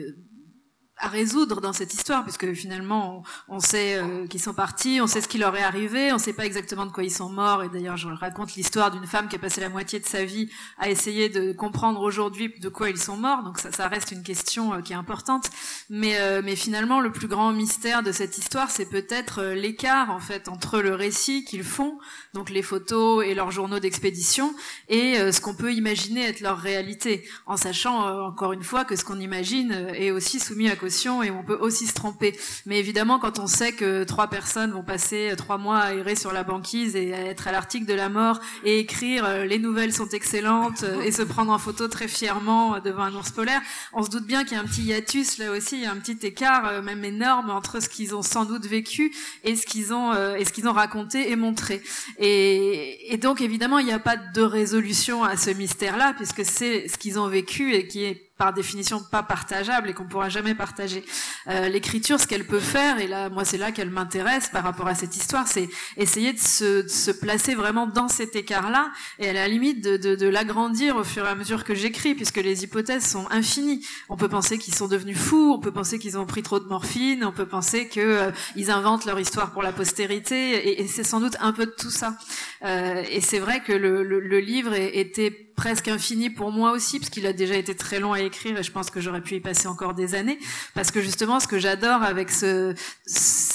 [1.05, 5.21] à résoudre dans cette histoire, puisque finalement on, sait euh, qu'ils sont partis, on sait
[5.21, 7.63] ce qui leur est arrivé, on sait pas exactement de quoi ils sont morts.
[7.63, 10.49] Et d'ailleurs, je raconte l'histoire d'une femme qui a passé la moitié de sa vie
[10.79, 13.43] à essayer de comprendre aujourd'hui de quoi ils sont morts.
[13.43, 15.51] Donc ça, reste une question euh, qui est importante.
[15.91, 20.21] Mais, euh, mais finalement, le plus grand mystère de cette histoire, c'est peut-être l'écart en
[20.21, 21.99] fait entre le récit qu'ils font,
[22.33, 24.55] donc les photos et leurs journaux d'expédition,
[24.89, 29.05] et ce qu'on peut imaginer être leur réalité, en sachant encore une fois que ce
[29.05, 30.77] qu'on imagine est aussi soumis à
[31.23, 32.39] et on peut aussi se tromper.
[32.67, 36.33] Mais évidemment, quand on sait que trois personnes vont passer trois mois à errer sur
[36.33, 39.93] la banquise et à être à l'article de la mort et écrire euh, les nouvelles
[39.93, 43.61] sont excellentes euh, et se prendre en photo très fièrement devant un ours polaire,
[43.93, 46.67] on se doute bien qu'il y a un petit hiatus là aussi, un petit écart
[46.67, 50.45] euh, même énorme entre ce qu'ils ont sans doute vécu et ce qu'ils ont et
[50.45, 51.83] ce qu'ils ont raconté et montré.
[52.19, 56.89] Et, et donc évidemment, il n'y a pas de résolution à ce mystère-là puisque c'est
[56.89, 60.55] ce qu'ils ont vécu et qui est par définition pas partageable et qu'on pourra jamais
[60.55, 61.05] partager.
[61.47, 64.89] Euh, L'écriture, ce qu'elle peut faire, et là, moi, c'est là qu'elle m'intéresse par rapport
[64.89, 69.29] à cette histoire, c'est essayer de se, de se, placer vraiment dans cet écart-là et
[69.29, 72.39] à la limite de, de, de l'agrandir au fur et à mesure que j'écris, puisque
[72.39, 73.87] les hypothèses sont infinies.
[74.09, 76.67] On peut penser qu'ils sont devenus fous, on peut penser qu'ils ont pris trop de
[76.67, 80.89] morphine, on peut penser que euh, ils inventent leur histoire pour la postérité, et, et
[80.89, 82.17] c'est sans doute un peu de tout ça.
[82.65, 86.99] Euh, et c'est vrai que le, le, le livre était presque infini pour moi aussi,
[86.99, 89.37] parce qu'il a déjà été très long à écrire et je pense que j'aurais pu
[89.37, 90.39] y passer encore des années,
[90.75, 92.75] parce que justement, ce que j'adore avec ce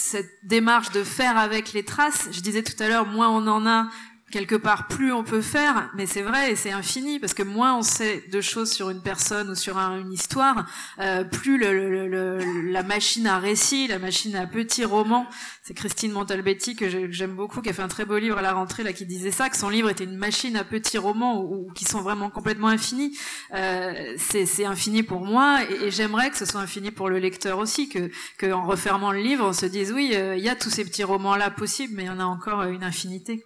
[0.10, 2.30] cette démarche de faire avec les traces.
[2.32, 3.90] Je disais tout à l'heure, moins on en a,
[4.32, 7.78] quelque part, plus on peut faire, mais c'est vrai et c'est infini parce que moins
[7.78, 10.66] on sait de choses sur une personne ou sur une histoire,
[11.00, 15.28] euh, plus le, le, la machine à récit, la machine à petit roman.
[15.64, 18.54] C'est Christine Montalbetti que j'aime beaucoup, qui a fait un très beau livre à la
[18.54, 21.72] rentrée là, qui disait ça, que son livre était une machine à petits romans ou,
[21.74, 23.18] qui sont vraiment complètement infinis.
[23.54, 27.90] Euh, c'est infini pour moi et, j'aimerais que ce soit infini pour le lecteur aussi,
[27.90, 30.84] que, en refermant le livre, on se dise oui, euh, il y a tous ces
[30.84, 33.44] petits romans là possibles, mais il y en a encore une infinité.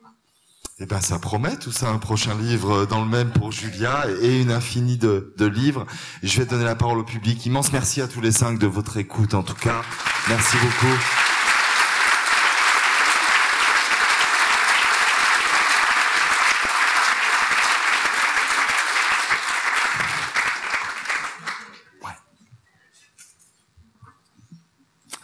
[0.80, 4.42] Eh ben, ça promet tout ça, un prochain livre dans le même pour Julia et
[4.42, 5.86] une infinie de, de livres.
[6.24, 7.46] Je vais donner la parole au public.
[7.46, 9.84] Immense merci à tous les cinq de votre écoute, en tout cas.
[10.28, 10.94] Merci beaucoup.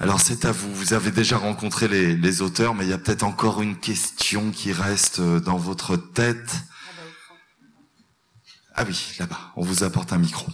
[0.02, 3.24] Alors c'est à vous, vous avez déjà rencontré les, auteurs, mais il y a peut-être
[3.24, 6.56] encore une question qui reste euh, dans votre tête.
[8.76, 10.48] Ah oui, là-bas, on vous apporte un micro.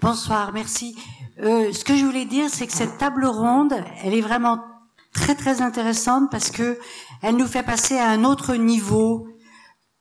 [0.00, 0.96] Bonsoir, merci.
[1.40, 4.64] Euh, ce que je voulais dire, c'est que cette table ronde, elle est vraiment
[5.12, 6.78] très très intéressante parce que
[7.20, 9.29] elle nous fait passer à un autre niveau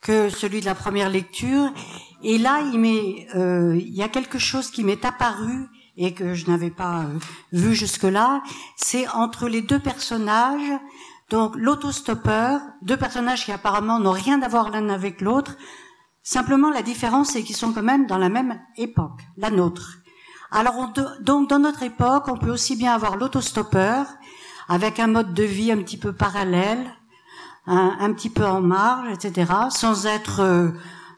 [0.02, 1.72] que celui de la première lecture.
[2.24, 6.34] Et là, il, m'est, euh, il y a quelque chose qui m'est apparu et que
[6.34, 7.20] je n'avais pas euh,
[7.52, 8.42] vu jusque-là.
[8.78, 10.80] C'est entre les deux personnages,
[11.30, 15.58] donc l'autostoppeur, deux personnages qui apparemment n'ont rien à voir l'un avec l'autre.
[16.24, 20.00] Simplement, la différence, c'est qu'ils sont quand même dans la même époque, la nôtre.
[20.52, 20.92] Alors,
[21.22, 24.08] donc, dans notre époque, on peut aussi bien avoir l'autostoppeur,
[24.68, 26.96] avec un mode de vie un petit peu parallèle,
[27.66, 30.70] un, petit peu en marge, etc., sans être euh,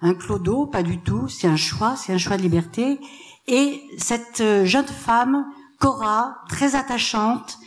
[0.01, 1.27] un clodo, pas du tout.
[1.27, 2.99] C'est un choix, c'est un choix de liberté.
[3.47, 5.45] Et cette euh, jeune femme,
[5.79, 7.57] Cora, très attachante,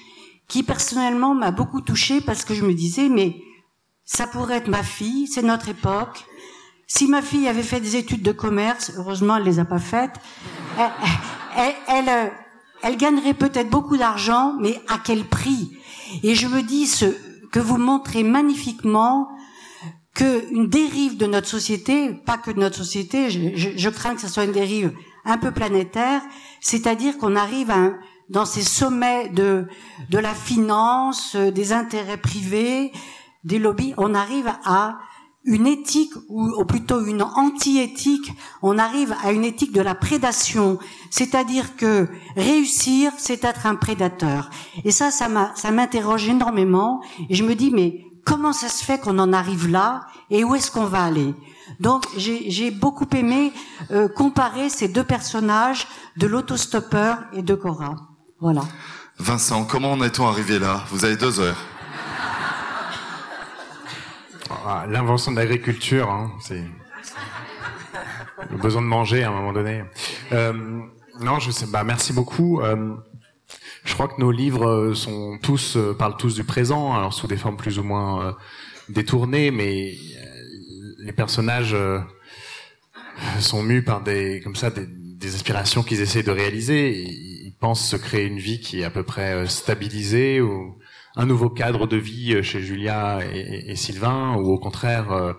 [0.49, 3.41] qui personnellement m'a beaucoup touchée parce que je me disais, mais
[4.05, 6.25] ça pourrait être ma fille, c'est notre époque.
[6.87, 10.21] Si ma fille avait fait des études de commerce, heureusement elle les a pas faites,
[11.57, 12.29] elle, elle, euh,
[12.83, 15.77] elle gagnerait peut-être beaucoup d'argent, mais à quel prix?
[16.23, 17.07] Et je me dis, ce,
[17.55, 19.29] que vous montrez magnifiquement
[20.13, 24.27] que une dérive de notre société, pas que de notre société, je, crains que ce
[24.27, 24.93] soit une dérive
[25.25, 26.21] un peu planétaire,
[26.61, 27.73] c'est-à-dire qu'on arrive
[28.29, 29.69] dans ces sommets de,
[30.11, 32.91] de la finance, euh, des intérêts privés,
[33.45, 34.99] des lobbies, on arrive à
[35.45, 38.33] une éthique ou, plutôt une anti-éthique,
[38.63, 40.79] on arrive à une éthique de la prédation,
[41.11, 44.51] c'est-à-dire que réussir, c'est être un prédateur.
[44.85, 49.19] Et ça, ça m'interroge énormément, et je me dis, mais comment ça se fait qu'on
[49.19, 51.35] en arrive là, et où est-ce qu'on va aller?
[51.79, 53.53] Donc, j'ai beaucoup aimé
[53.91, 55.87] euh, comparer ces deux personnages
[56.17, 57.97] de l'autostoppeur et de Cora.
[58.41, 58.63] Voilà.
[59.19, 60.85] Vincent, comment en est-on arrivé là?
[60.91, 61.57] Vous avez deux heures.
[64.67, 66.65] Ah, l'invention de l'agriculture, hein, c'est
[68.51, 69.85] le besoin de manger à un moment donné.
[70.33, 70.55] Euh,
[71.21, 71.67] non, je sais.
[71.67, 72.63] Bah, merci beaucoup.
[72.63, 72.95] Euh,
[73.85, 77.37] je crois que nos livres sont tous euh, parlent tous du présent, alors sous des
[77.37, 78.33] formes plus ou moins euh,
[78.89, 81.77] détournées, mais euh, les personnages
[83.41, 87.03] sont mus par des comme ça des, des aspirations qu'ils essaient de réaliser.
[87.03, 90.79] Ils pensent se créer une vie qui est à peu près stabilisée ou
[91.17, 95.33] un nouveau cadre de vie chez Julia et, et Sylvain, ou au contraire euh,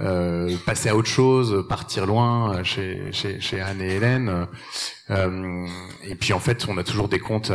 [0.00, 4.46] euh, passer à autre chose, partir loin chez, chez, chez Anne et Hélène.
[5.10, 5.66] Euh,
[6.04, 7.52] et puis en fait, on a toujours des comptes,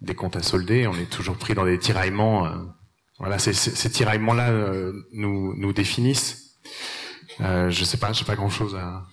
[0.00, 0.86] des comptes à solder.
[0.86, 2.50] On est toujours pris dans des tiraillements.
[3.18, 4.52] voilà, ces, ces tiraillements-là
[5.12, 6.58] nous, nous définissent.
[7.38, 9.06] je sais pas, j'ai pas grand-chose à.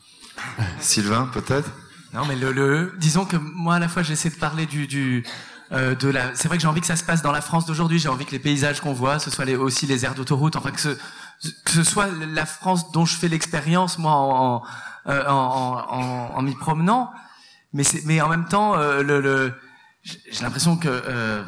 [0.79, 1.71] Sylvain, peut-être?
[2.13, 5.23] Non, mais le, le, disons que moi à la fois j'essaie de parler du, du
[5.71, 6.33] euh, de la.
[6.35, 7.99] C'est vrai que j'ai envie que ça se passe dans la France d'aujourd'hui.
[7.99, 10.71] J'ai envie que les paysages qu'on voit, ce soit les, aussi les aires d'autoroute, enfin
[10.71, 10.89] que ce,
[11.65, 14.63] que ce soit la France dont je fais l'expérience moi en,
[15.05, 17.11] en, en, en m'y promenant.
[17.73, 19.53] Mais mais en même temps, euh, le, le
[20.03, 21.43] j'ai l'impression que euh,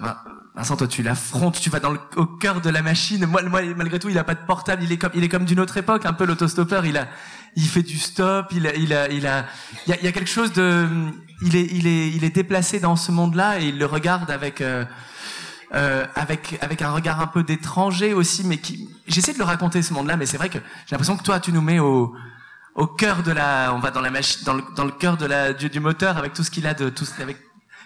[0.56, 3.26] Vincent, toi tu l'affrontes, tu vas dans le, au cœur de la machine.
[3.26, 4.84] Moi, moi, malgré tout, il a pas de portable.
[4.84, 6.86] Il est comme, comme d'une autre époque, un peu l'autostoppeur.
[6.86, 7.08] Il a,
[7.56, 8.48] il fait du stop.
[8.52, 9.46] Il a, il a, il a,
[9.86, 10.88] il y a, il a quelque chose de,
[11.42, 14.62] il est, il est, il est déplacé dans ce monde-là et il le regarde avec.
[14.62, 14.86] Euh,
[15.76, 19.84] euh, avec avec un regard un peu d'étranger aussi, mais qui j'essaie de le raconter
[19.84, 22.16] ce monde-là, mais c'est vrai que j'ai l'impression que toi tu nous mets au
[22.74, 25.28] au cœur de la, on va dans la machine, dans le dans le cœur de
[25.28, 27.38] la du, moteur avec tout ce qu'il a de tout avec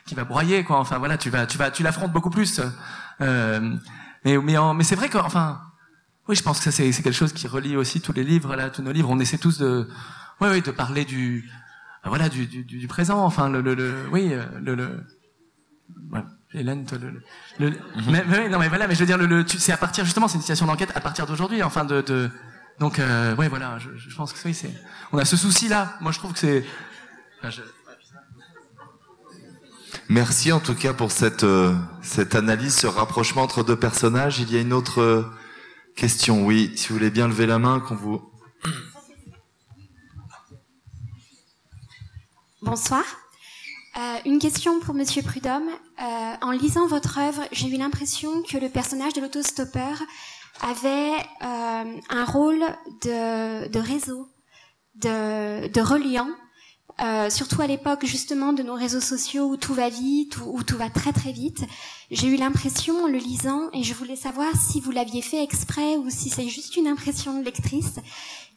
[0.05, 0.79] qui va broyer quoi.
[0.79, 2.61] Enfin voilà, tu vas tu vas tu l'affrontes beaucoup plus.
[3.19, 3.75] Euh,
[4.23, 5.59] mais mais mais c'est vrai que enfin
[6.27, 8.69] oui, je pense que ça c'est quelque chose qui relie aussi tous les livres là,
[8.69, 9.09] tous nos livres.
[9.09, 9.87] On essaie tous de
[10.41, 11.49] oui, oui, de parler du,
[12.03, 13.23] voilà, du, du, du présent.
[13.23, 15.03] Enfin, le, le, le oui, le, le
[16.11, 16.21] ouais.
[16.53, 18.11] Hélène, le, le, mhm.
[18.11, 20.27] mais, mais, non, mais voilà, mais je veux dire, le, le c'est à partir justement,
[20.27, 22.29] c'est une situation d'enquête à partir d'aujourd'hui, enfin de, de,
[22.79, 24.71] donc, euh, ouais, voilà, je, je pense que oui, c'est,
[25.11, 25.97] on a ce souci-là.
[26.01, 26.65] Moi, je trouve que c'est.
[27.39, 27.61] Enfin, je...
[30.09, 34.39] Merci en tout cas pour cette euh, cette analyse, ce rapprochement entre deux personnages.
[34.39, 35.23] Il y a une autre euh,
[35.95, 38.21] question, oui, si vous voulez bien lever la main, qu'on vous.
[42.61, 43.03] Bonsoir.
[43.97, 45.69] Euh, une question pour Monsieur Prudhomme.
[46.01, 50.01] Euh, en lisant votre œuvre, j'ai eu l'impression que le personnage de l'autostoppeur
[50.61, 52.63] avait euh, un rôle
[53.03, 54.27] de, réseau,
[54.95, 56.29] de reliant,
[57.03, 60.77] euh, surtout à l'époque justement de nos réseaux sociaux où tout va vite, où, tout
[60.77, 61.65] va très très vite.
[62.11, 65.97] J'ai eu l'impression en le lisant, et je voulais savoir si vous l'aviez fait exprès
[65.97, 67.99] ou si c'est juste une impression de lectrice,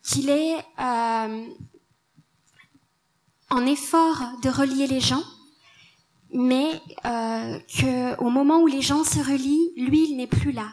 [0.05, 1.47] qu'il est euh,
[3.51, 5.25] en effort de relier les gens,
[6.33, 6.69] mais
[7.05, 10.69] euh, que au moment où les gens se relient, lui, il n'est plus là.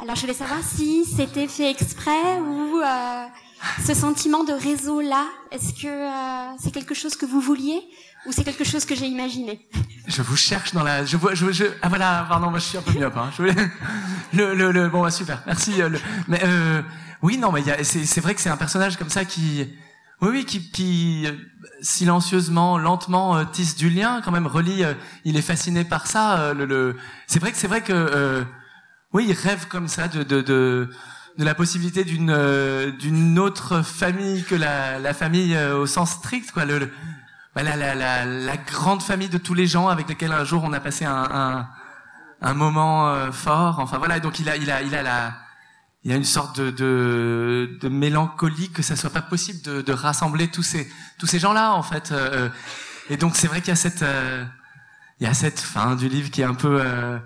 [0.00, 3.26] Alors je voulais savoir si c'était fait exprès ou euh,
[3.86, 7.80] ce sentiment de réseau là, est-ce que euh, c'est quelque chose que vous vouliez
[8.26, 9.68] ou c'est quelque chose que j'ai imaginé?
[10.06, 11.04] Je vous cherche dans la.
[11.04, 11.16] Je.
[11.82, 12.26] Ah voilà.
[12.28, 13.06] Pardon, moi je suis un peu mieux.
[13.06, 13.30] Hein.
[14.32, 15.42] Le, le, le, Bon, bah, super.
[15.44, 15.82] Merci.
[15.82, 15.90] Euh.
[16.28, 16.82] Mais euh,
[17.20, 19.66] oui, non, mais c'est vrai que c'est un personnage comme ça qui
[20.22, 21.26] oui, oui, qui, qui
[21.80, 24.84] silencieusement, lentement tisse du lien, quand même relie.
[25.24, 26.52] Il est fasciné par ça.
[26.54, 26.96] le, le...
[27.26, 28.44] C'est vrai que c'est vrai que
[29.12, 30.90] oui, il rêve comme ça de de, de,
[31.40, 36.64] de la possibilité d'une d'une autre famille que la, famille au sens strict, quoi.
[36.64, 36.90] Le,
[37.54, 40.72] bah, la, la, la, grande famille de tous les gens avec lesquels un jour on
[40.72, 41.66] a passé un,
[42.40, 43.80] un, moment fort.
[43.80, 45.34] Enfin voilà, donc il a il a il a la
[46.04, 49.82] il y a une sorte de, de, de, mélancolie que ça soit pas possible de,
[49.82, 52.12] de rassembler tous ces tous ces gens-là en fait.
[52.12, 52.48] Euh,
[53.10, 54.44] et donc c'est vrai qu'il y a cette euh,
[55.20, 57.18] il y a cette fin du livre qui est un peu euh,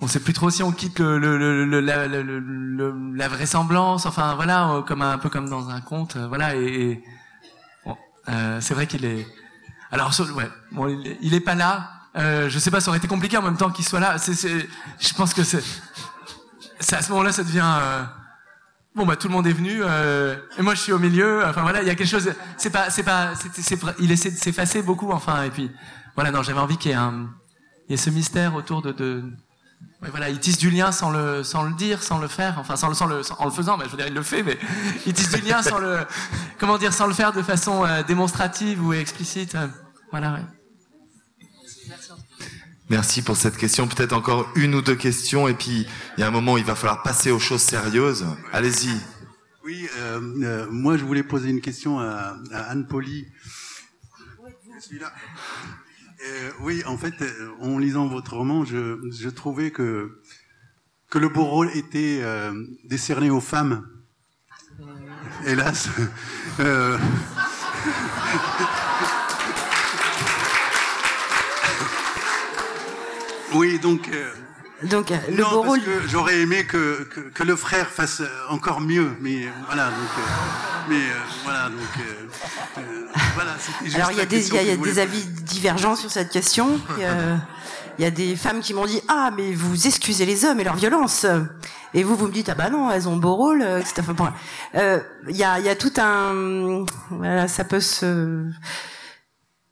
[0.00, 4.70] on sait plus trop si on quitte le, le, le, la, la, vraisemblance, enfin voilà,
[4.70, 6.54] euh, comme un, peu comme dans un conte, euh, voilà.
[6.54, 7.02] Et,
[7.84, 7.96] bon,
[8.60, 9.26] c'est vrai qu'il est.
[9.90, 11.90] Alors ouais, bon, il, il est pas là.
[12.14, 14.18] je sais pas, ça aurait été compliqué en même temps qu'il soit là.
[14.18, 14.34] C'est,
[14.98, 15.42] je pense que
[16.80, 18.02] c'est à ce moment-là, ça devient euh,
[18.94, 21.44] bon bah tout le monde est venu euh, et moi je suis au milieu.
[21.44, 22.32] Enfin voilà, il y a quelque chose.
[22.56, 25.10] C'est pas, c'est pas, c'est, il essaie de s'effacer beaucoup.
[25.10, 25.70] Enfin et puis
[26.14, 27.30] voilà, non, j'avais envie qu'il y ait un,
[27.88, 29.24] il y ait ce mystère autour de, de
[30.06, 32.56] ouais, voilà, il tisse du lien sans le, sans le dire, sans le faire.
[32.58, 34.42] Enfin sans le, sans le, en le faisant, mais je veux dire il le fait,
[34.42, 34.58] mais
[35.06, 35.98] il tisse du lien sans le,
[36.58, 39.56] comment dire, sans le faire de façon euh, démonstrative ou explicite.
[40.10, 40.34] voilà.
[40.34, 40.40] Ouais.
[42.88, 43.88] Merci pour cette question.
[43.88, 46.64] Peut-être encore une ou deux questions, et puis il y a un moment où il
[46.64, 48.24] va falloir passer aux choses sérieuses.
[48.52, 48.96] Allez-y.
[49.64, 53.26] Oui, euh, euh, moi je voulais poser une question à, à Anne Poli.
[56.26, 60.20] Euh, oui, en fait, euh, en lisant votre roman, je, je trouvais que
[61.08, 62.52] que le beau rôle était euh,
[62.84, 63.86] décerné aux femmes.
[65.46, 65.88] Hélas.
[73.52, 74.10] Oui, donc.
[74.82, 79.16] Donc le non, parce que j'aurais aimé que, que, que, le frère fasse encore mieux,
[79.20, 79.86] mais voilà.
[79.86, 81.00] Donc, euh, mais
[81.44, 82.84] voilà, donc
[83.34, 83.52] voilà.
[83.82, 86.80] Juste Alors il y a des, il y a, des avis divergents sur cette question.
[87.98, 90.64] Il y a des femmes qui m'ont dit ah mais vous excusez les hommes et
[90.64, 91.24] leur violence
[91.94, 94.02] et vous vous me dites ah bah non elles ont beau rôle etc.
[94.74, 98.44] Y a il y a tout un voilà ça peut se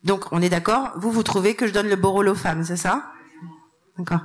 [0.05, 2.65] donc on est d'accord vous vous trouvez que je donne le beau rôle aux femmes
[2.65, 3.13] c'est ça?
[3.99, 4.21] D'accord.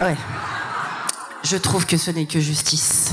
[0.00, 0.16] Ouais.
[1.42, 3.12] Je trouve que ce n'est que justice.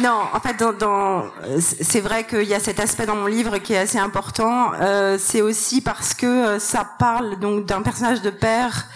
[0.00, 1.24] Non, en fait, dans, dans
[1.60, 4.72] c'est vrai qu'il y a cet aspect dans mon livre qui est assez important.
[4.80, 8.88] Euh, c'est aussi parce que euh, ça parle donc d'un personnage de père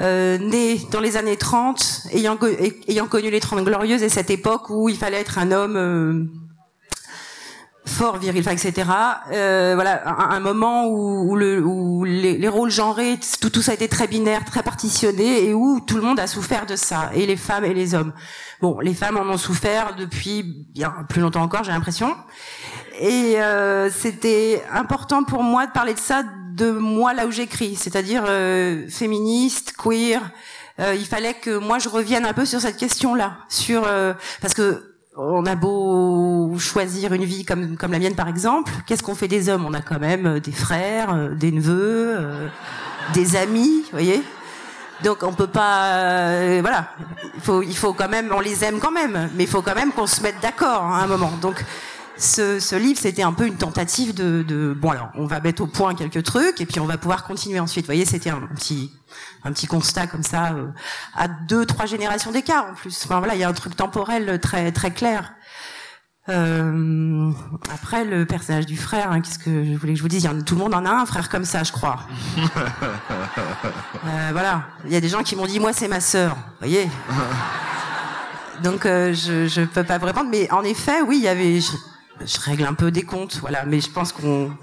[0.00, 2.36] euh, né dans les années 30, ayant,
[2.88, 6.24] ayant connu les 30 glorieuses et cette époque où il fallait être un homme euh,
[7.86, 8.72] fort viril, etc.
[9.32, 13.62] Euh, voilà, un, un, moment où, où, le, où les, les, rôles genrés, tout, tout
[13.62, 16.76] ça a été très binaire, très partitionné, et où tout le monde a souffert de
[16.76, 18.12] ça, et les femmes et les hommes.
[18.60, 22.16] Bon, les femmes en ont souffert depuis bien plus longtemps encore, j'ai l'impression.
[23.00, 26.22] Et euh, c'était important pour moi de parler de ça
[26.54, 30.20] de moi là où j'écris, c'est-à-dire euh, féministe, queer.
[30.80, 34.54] Euh, il fallait que moi je revienne un peu sur cette question-là, sur euh, parce
[34.54, 39.14] que on a beau choisir une vie comme comme la mienne par exemple, qu'est-ce qu'on
[39.14, 39.64] fait des hommes?
[39.64, 42.48] On a quand même euh, des frères, euh, des neveux, euh,
[43.12, 44.22] des amis, vous voyez?
[45.02, 46.90] Donc on peut pas, euh, voilà,
[47.34, 49.74] il faut, il faut quand même, on les aime quand même, mais il faut quand
[49.74, 51.32] même qu'on se mette d'accord hein, à un moment.
[51.42, 51.64] Donc
[52.16, 55.62] ce, ce livre, c'était un peu une tentative de, de, bon alors, on va mettre
[55.62, 57.84] au point quelques trucs et puis on va pouvoir continuer ensuite.
[57.84, 58.92] Vous voyez, c'était un petit,
[59.44, 60.68] un petit constat comme ça, euh,
[61.14, 63.02] à deux, trois générations d'écart en plus.
[63.04, 65.34] Enfin voilà, il y a un truc temporel très, très clair.
[66.30, 67.30] Euh,
[67.70, 70.28] après, le personnage du frère, hein, qu'est-ce que je voulais que je vous dise?
[70.46, 72.00] Tout le monde en a un frère comme ça, je crois.
[74.06, 76.88] euh, voilà, il y a des gens qui m'ont dit, moi c'est ma sœur, voyez?
[78.62, 81.72] Donc je, je peux pas vous répondre, mais en effet, oui, il y avait, je,
[82.24, 84.56] je, règle un peu des comptes, voilà, mais je pense qu'on,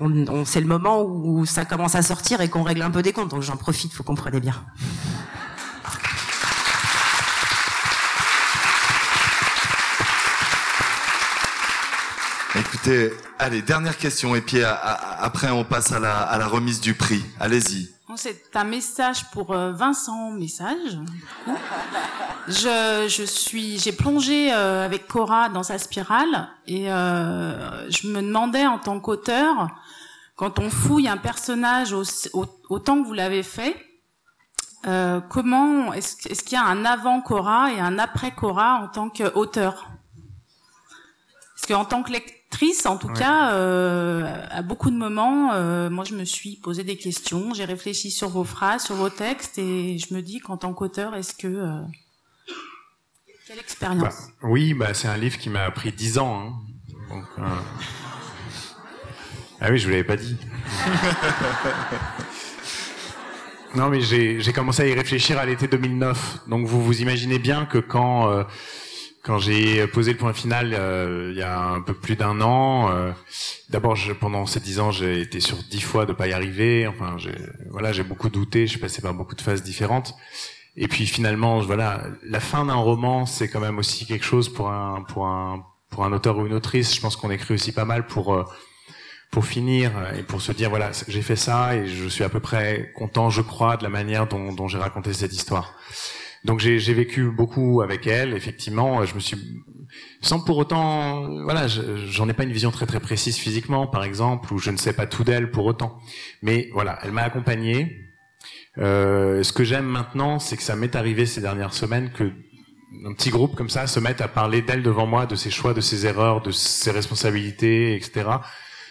[0.00, 3.02] on, on c'est le moment où ça commence à sortir et qu'on règle un peu
[3.02, 4.54] des comptes, donc j'en profite, faut comprendre bien.
[12.54, 16.46] Écoutez, allez, dernière question, et puis à, à, après on passe à la, à la
[16.46, 17.24] remise du prix.
[17.40, 17.88] Allez-y.
[18.14, 20.98] C'est un message pour euh, Vincent Message.
[22.46, 28.20] Je, je suis, j'ai plongé euh, avec Cora dans sa spirale et euh, je me
[28.20, 29.68] demandais en tant qu'auteur,
[30.42, 33.76] quand on fouille un personnage au, au, autant que vous l'avez fait,
[34.88, 38.88] euh, comment est-ce est qu'il y a un avant Cora et un après Cora en
[38.88, 39.88] tant qu'auteur?
[41.54, 43.14] Parce qu'en tant que lecteur actrice, en tout ouais.
[43.14, 47.64] cas, euh, à beaucoup de moments, euh, moi je me suis posé des questions, j'ai
[47.64, 51.34] réfléchi sur vos phrases, sur vos textes, et je me dis qu'en tant qu'auteur, est-ce
[51.34, 51.82] que
[53.46, 54.02] quelle expérience?
[54.02, 56.40] Bah, Oui, bah c'est un livre qui m'a pris dix ans.
[56.40, 56.52] Hein.
[57.08, 57.46] Donc.
[59.64, 60.36] Ah oui, je vous l'avais pas dit.
[63.76, 66.48] non, mais j'ai commencé à y réfléchir à l'été 2009.
[66.48, 68.42] Donc vous vous imaginez bien que quand euh,
[69.22, 72.90] quand j'ai posé le point final euh, il y a un peu plus d'un an,
[72.90, 73.12] euh,
[73.70, 76.88] d'abord pendant ces dix ans j'ai été sur dix fois de pas y arriver.
[76.88, 77.16] Enfin,
[77.70, 80.16] voilà, j'ai beaucoup douté, je suis passé par beaucoup de phases différentes.
[80.76, 84.70] Et puis finalement, voilà, la fin d'un roman, c'est quand même aussi quelque chose pour
[84.70, 86.92] un pour un pour un auteur ou une autrice.
[86.96, 88.42] Je pense qu'on écrit aussi pas mal pour euh,
[89.32, 92.38] pour finir et pour se dire voilà, j'ai fait ça et je suis à peu
[92.38, 95.74] près content, je crois, de la manière dont, dont j'ai raconté cette histoire.
[96.44, 99.04] Donc j'ai vécu beaucoup avec elle, effectivement.
[99.06, 99.38] Je me suis,
[100.20, 104.52] sans pour autant, voilà, j'en ai pas une vision très très précise physiquement, par exemple,
[104.52, 105.98] ou je ne sais pas tout d'elle pour autant.
[106.42, 108.10] Mais voilà, elle m'a accompagné.
[108.76, 112.32] Euh, ce que j'aime maintenant, c'est que ça m'est arrivé ces dernières semaines que
[113.06, 115.72] un petit groupe comme ça se mette à parler d'elle devant moi, de ses choix,
[115.72, 118.26] de ses erreurs, de ses responsabilités, etc.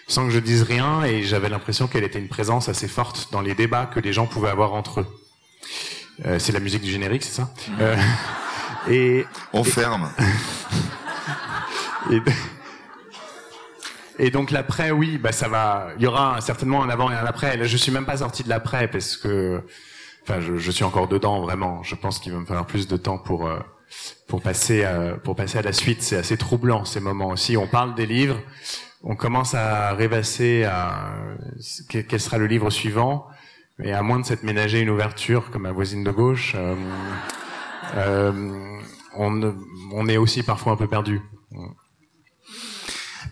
[0.08, 3.40] Sans que je dise rien, et j'avais l'impression qu'elle était une présence assez forte dans
[3.40, 5.06] les débats que les gens pouvaient avoir entre eux.
[6.26, 7.50] Euh, c'est la musique du générique, c'est ça
[7.80, 7.96] euh,
[8.88, 10.10] Et on ferme.
[12.10, 12.20] et,
[14.18, 15.88] et, donc l'après, oui, bah ça va.
[15.96, 17.56] Il y aura certainement un avant et un après.
[17.56, 19.62] Là, je suis même pas sorti de l'après parce que,
[20.24, 21.82] enfin, je, je, suis encore dedans vraiment.
[21.82, 23.58] Je pense qu'il va me falloir plus de temps pour euh,
[24.28, 26.02] pour passer à, pour passer à la suite.
[26.02, 27.56] C'est assez troublant ces moments aussi.
[27.56, 28.38] On parle des livres,
[29.02, 31.12] on commence à rêvasser à
[31.88, 33.26] quel sera le livre suivant.
[33.82, 36.76] Et à moins de s'être ménagé une ouverture comme ma voisine de gauche, euh,
[37.96, 38.78] euh,
[39.16, 39.54] on,
[39.92, 41.20] on, est aussi parfois un peu perdu.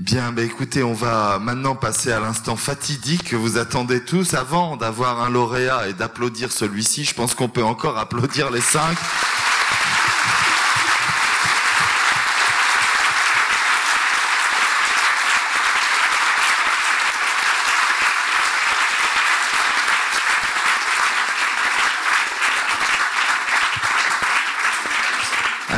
[0.00, 4.34] Bien, bah écoutez, on va maintenant passer à l'instant fatidique que vous attendez tous.
[4.34, 8.96] Avant d'avoir un lauréat et d'applaudir celui-ci, je pense qu'on peut encore applaudir les cinq.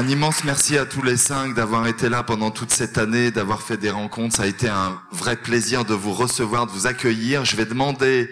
[0.02, 3.62] Un immense merci à tous les cinq d'avoir été là pendant toute cette année, d'avoir
[3.62, 4.34] fait des rencontres.
[4.34, 7.44] Ça a été un vrai plaisir de vous recevoir, de vous accueillir.
[7.44, 8.28] Je vais demander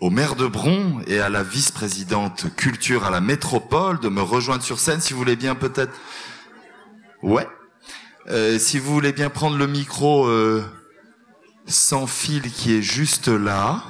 [0.00, 4.64] au maire de Bron et à la vice-présidente culture à la métropole de me rejoindre
[4.64, 5.92] sur scène, si vous voulez bien peut-être.
[7.22, 7.46] Ouais.
[8.28, 10.64] Euh, si vous voulez bien prendre le micro euh,
[11.68, 13.84] sans fil qui est juste là.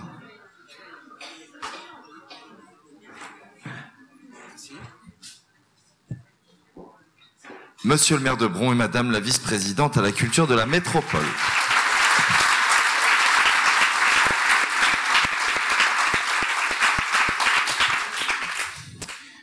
[7.87, 11.20] Monsieur le maire de Bron et Madame la vice-présidente à la culture de la métropole.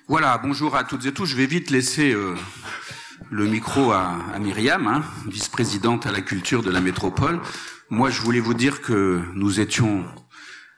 [0.09, 1.25] Voilà, bonjour à toutes et tous.
[1.25, 2.35] Je vais vite laisser euh,
[3.31, 7.39] le micro à, Myriam, hein, vice-présidente à la culture de la métropole.
[7.89, 10.03] Moi, je voulais vous dire que nous étions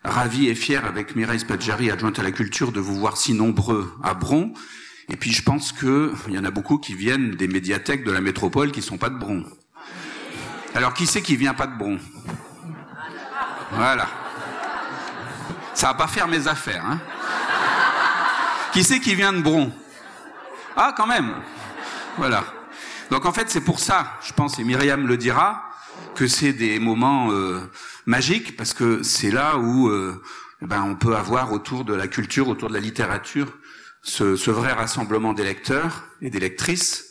[0.03, 3.91] ravis et fiers avec Mireille Spadjari, adjointe à la culture, de vous voir si nombreux
[4.03, 4.53] à Bron.
[5.09, 8.21] Et puis je pense qu'il y en a beaucoup qui viennent des médiathèques de la
[8.21, 9.43] métropole qui sont pas de Bron.
[10.73, 11.99] Alors qui c'est qui vient pas de Bron?
[13.71, 14.07] Voilà.
[15.73, 16.85] Ça va pas faire mes affaires.
[16.85, 16.99] Hein
[18.73, 19.71] Qui c'est qui vient de Bron?
[20.75, 21.35] Ah, quand même.
[22.17, 22.43] Voilà.
[23.11, 25.69] Donc en fait, c'est pour ça, je pense, et Myriam le dira,
[26.15, 27.59] que c'est des moments euh,
[28.05, 30.21] magiques parce que c'est là où euh,
[30.61, 33.47] ben, on peut avoir autour de la culture, autour de la littérature,
[34.05, 37.09] ce, ce vrai rassemblement des lecteurs et des lectrices.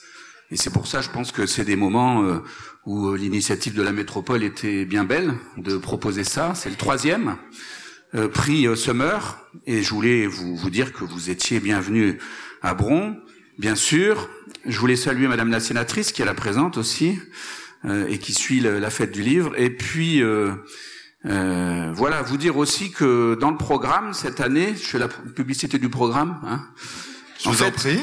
[0.50, 2.38] Et c'est pour ça, je pense que c'est des moments euh,
[2.86, 6.52] où euh, l'initiative de la métropole était bien belle de proposer ça.
[6.54, 7.36] C'est le troisième
[8.14, 9.36] euh, prix Summer,
[9.66, 12.18] et je voulais vous, vous dire que vous étiez bienvenue
[12.62, 13.16] à Bron,
[13.58, 14.30] bien sûr.
[14.64, 17.18] Je voulais saluer Madame la sénatrice qui est là présente aussi
[18.08, 19.52] et qui suit la fête du livre.
[19.58, 20.52] Et puis euh,
[21.24, 25.88] voilà, vous dire aussi que dans le programme cette année, je fais la publicité du
[25.88, 26.40] programme.
[26.46, 26.64] Hein,
[27.42, 28.00] je vous en prie.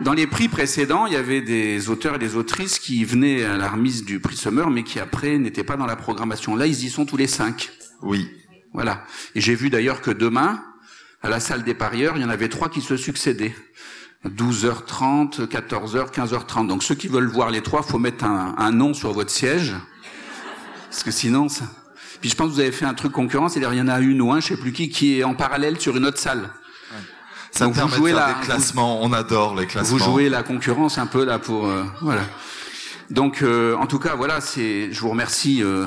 [0.00, 3.58] Dans les prix précédents, il y avait des auteurs et des autrices qui venaient à
[3.58, 6.56] la remise du prix Summer, mais qui après n'étaient pas dans la programmation.
[6.56, 7.70] Là, ils y sont tous les cinq.
[8.00, 8.30] Oui.
[8.72, 9.04] Voilà.
[9.34, 10.64] Et j'ai vu d'ailleurs que demain,
[11.22, 13.54] à la salle des parieurs, il y en avait trois qui se succédaient.
[14.24, 16.66] 12h30, 14h, 15h30.
[16.66, 19.74] Donc ceux qui veulent voir les trois, faut mettre un, un nom sur votre siège.
[20.88, 21.66] Parce que sinon, ça,
[22.20, 24.00] puis je pense que vous avez fait un truc concurrent, c'est-à-dire il y en a
[24.00, 26.50] une ou un, je sais plus qui, qui est en parallèle sur une autre salle.
[27.50, 29.96] Ça Donc vous jouez de la, des classements, on adore les classements.
[29.96, 32.22] Vous jouez la concurrence un peu là pour euh, voilà.
[33.10, 35.86] Donc euh, en tout cas voilà, c'est je vous remercie euh,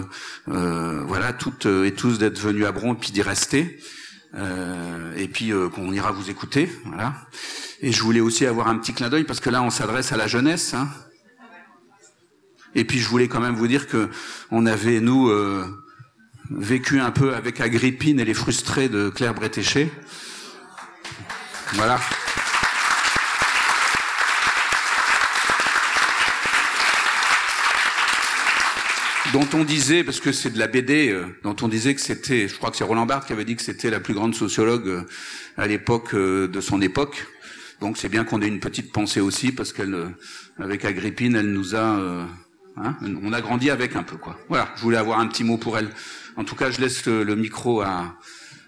[0.49, 3.79] euh voilà toutes et tous d'être venus à Bron et puis d'y rester.
[5.15, 7.13] et puis qu'on ira vous écouter, voilà.
[7.81, 10.17] Et je voulais aussi avoir un petit clin d'œil parce que là on s'adresse à
[10.17, 10.73] la jeunesse.
[10.73, 10.89] Hein.
[12.75, 14.09] Et puis je voulais quand même vous dire que
[14.51, 15.29] on avait nous
[16.57, 19.91] vécu un peu avec Agrippine et les frustrés de Claire Bretéché.
[21.73, 21.99] Voilà.
[29.33, 32.47] dont on disait, parce que c'est de la BD, euh, dont on disait que c'était,
[32.47, 34.87] je crois que c'est Roland Barthes qui avait dit que c'était la plus grande sociologue
[34.87, 35.01] euh,
[35.57, 37.25] à l'époque euh, de son époque.
[37.81, 39.97] Donc c'est bien qu'on ait une petite pensée aussi, parce qu'elle,
[40.59, 42.27] avec Agrippine, elle nous a,
[42.77, 44.37] hein, on a grandi avec un peu quoi.
[44.47, 45.89] Voilà, je voulais avoir un petit mot pour elle.
[46.35, 48.15] En tout cas, je laisse le, micro à,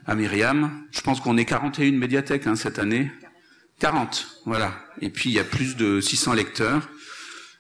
[0.05, 0.86] à Myriam.
[0.91, 3.11] Je pense qu'on est 41 médiathèques hein, cette année.
[3.80, 4.74] 40, voilà.
[5.01, 6.88] Et puis il y a plus de 600 lecteurs.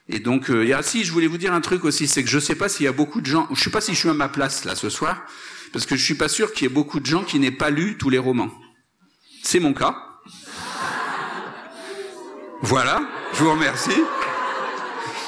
[0.07, 2.69] Et donc, euh, je voulais vous dire un truc aussi, c'est que je sais pas
[2.69, 4.63] s'il y a beaucoup de gens, je sais pas si je suis à ma place
[4.63, 5.23] là ce soir,
[5.73, 7.71] parce que je suis pas sûr qu'il y ait beaucoup de gens qui n'aient pas
[7.71, 8.51] lu tous les romans.
[9.43, 9.95] C'est mon cas.
[12.61, 13.01] Voilà,
[13.33, 14.01] je vous remercie.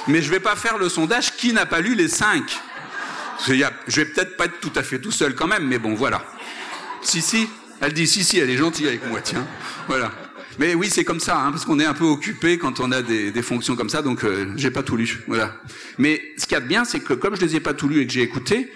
[0.07, 2.59] Mais je vais pas faire le sondage qui n'a pas lu les cinq.
[3.45, 6.23] Je vais peut-être pas être tout à fait tout seul quand même, mais bon, voilà.
[7.01, 7.47] Si, si,
[7.81, 9.45] elle dit si, si, elle est gentille avec moi, tiens.
[9.87, 10.11] Voilà.
[10.59, 13.01] Mais oui, c'est comme ça, hein, parce qu'on est un peu occupé quand on a
[13.03, 15.19] des, des fonctions comme ça, donc euh, j'ai pas tout lu.
[15.27, 15.53] Voilà.
[15.99, 17.87] Mais ce qu'il y a de bien, c'est que comme je les ai pas tout
[17.87, 18.71] lus et que j'ai écouté,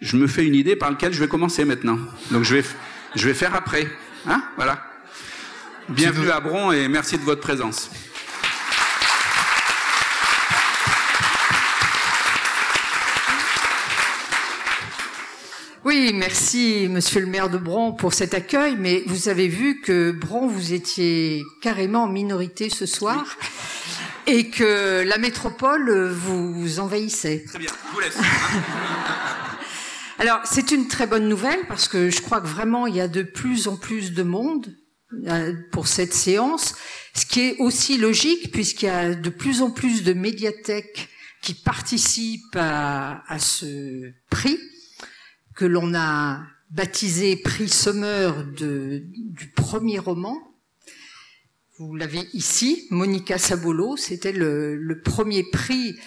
[0.00, 1.98] je me fais une idée par laquelle je vais commencer maintenant.
[2.30, 2.64] Donc je vais,
[3.14, 3.86] je vais faire après.
[4.26, 4.82] Hein voilà.
[5.88, 7.90] Bienvenue à Bron et merci de votre présence.
[15.86, 20.10] Oui, merci Monsieur le maire de Bron pour cet accueil, mais vous avez vu que
[20.10, 23.24] Bron, vous étiez carrément en minorité ce soir
[24.26, 27.44] et que la métropole vous envahissait.
[27.46, 28.16] Très bien, je vous laisse.
[30.18, 33.06] Alors, c'est une très bonne nouvelle parce que je crois que vraiment il y a
[33.06, 34.74] de plus en plus de monde
[35.28, 36.74] euh, pour cette séance,
[37.14, 41.10] ce qui est aussi logique puisqu'il y a de plus en plus de médiathèques
[41.42, 44.58] qui participent à, à ce prix
[45.56, 50.36] que l'on a baptisé prix Sommer de, du premier roman.
[51.78, 55.98] Vous l'avez ici, Monica Sabolo, c'était le, le, premier prix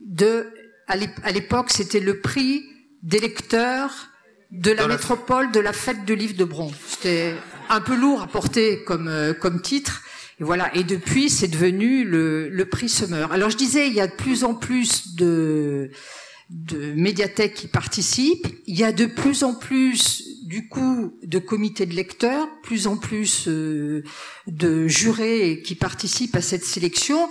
[0.00, 0.46] de,
[0.86, 2.64] à l'époque, c'était le prix
[3.02, 4.08] des lecteurs
[4.50, 6.72] de la métropole de la fête de livre de Bron.
[6.86, 7.34] C'était
[7.68, 10.02] un peu lourd à porter comme, euh, comme titre.
[10.40, 10.74] Et voilà.
[10.74, 13.26] Et depuis, c'est devenu le, le prix Sommer.
[13.30, 15.90] Alors, je disais, il y a de plus en plus de,
[16.50, 18.48] de médiathèques qui participent.
[18.66, 22.96] Il y a de plus en plus, du coup, de comités de lecteurs, plus en
[22.96, 24.02] plus euh,
[24.46, 27.28] de jurés qui participent à cette sélection.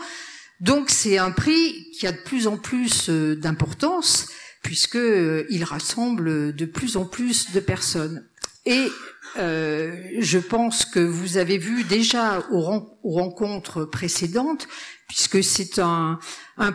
[0.59, 4.27] Donc c'est un prix qui a de plus en plus euh, d'importance
[4.63, 8.27] puisque euh, rassemble de plus en plus de personnes.
[8.65, 8.87] Et
[9.35, 12.61] je pense que vous avez vu déjà aux
[13.03, 14.67] rencontres précédentes
[15.07, 16.19] puisque c'est un,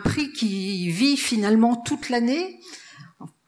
[0.03, 2.59] prix qui vit finalement toute l'année,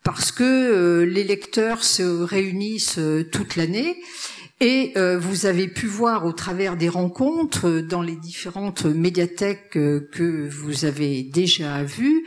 [0.03, 3.97] parce que euh, les lecteurs se réunissent euh, toute l'année.
[4.61, 10.49] Et euh, vous avez pu voir au travers des rencontres dans les différentes médiathèques que
[10.49, 12.23] vous avez déjà vues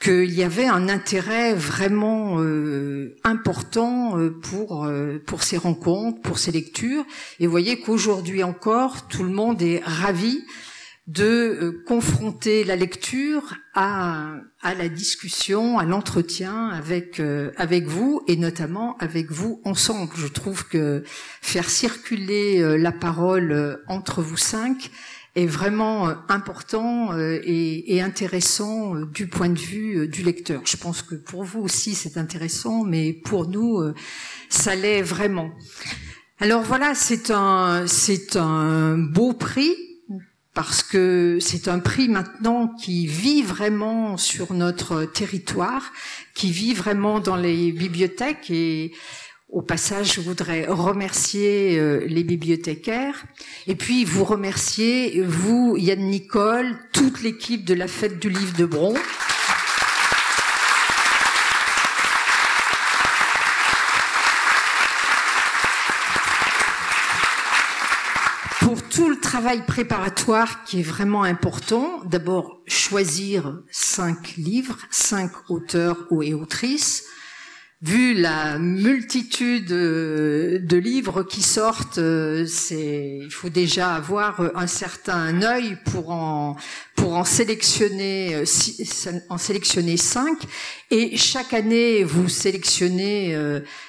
[0.00, 6.38] qu'il y avait un intérêt vraiment euh, important euh, pour euh, pour ces rencontres, pour
[6.38, 7.04] ces lectures.
[7.40, 10.44] Et vous voyez qu'aujourd'hui encore, tout le monde est ravi
[11.08, 17.18] de confronter la lecture à, à la discussion, à l'entretien avec
[17.56, 20.12] avec vous et notamment avec vous ensemble.
[20.16, 21.02] Je trouve que
[21.40, 24.90] faire circuler la parole entre vous cinq
[25.38, 30.62] est vraiment euh, important euh, et, intéressant euh, du point de vue du lecteur.
[30.64, 33.82] Je pense que pour vous aussi c'est intéressant, mais pour nous
[34.48, 35.50] ça l'est vraiment.
[36.40, 39.74] Alors voilà, c'est un c'est un beau prix
[40.54, 45.92] parce que c'est un prix maintenant qui vit vraiment sur notre territoire,
[46.34, 48.92] qui vit vraiment dans les bibliothèques et
[49.50, 53.24] au passage, je voudrais remercier euh, les bibliothécaires
[53.66, 58.66] et puis vous remercier, vous, Yann Nicole, toute l'équipe de la fête du livre de
[58.66, 58.94] Bron.
[68.60, 76.06] Pour tout le travail préparatoire qui est vraiment important, d'abord choisir cinq livres, cinq auteurs
[76.22, 77.06] et autrices,
[77.80, 84.66] vu la multitude euh, de livres qui sortent, euh, c'est il faut déjà avoir un
[84.66, 86.56] certain œil pour en
[86.96, 90.38] pour en sélectionner euh, en sélectionner cinq
[90.90, 93.36] et chaque année vous sélectionnez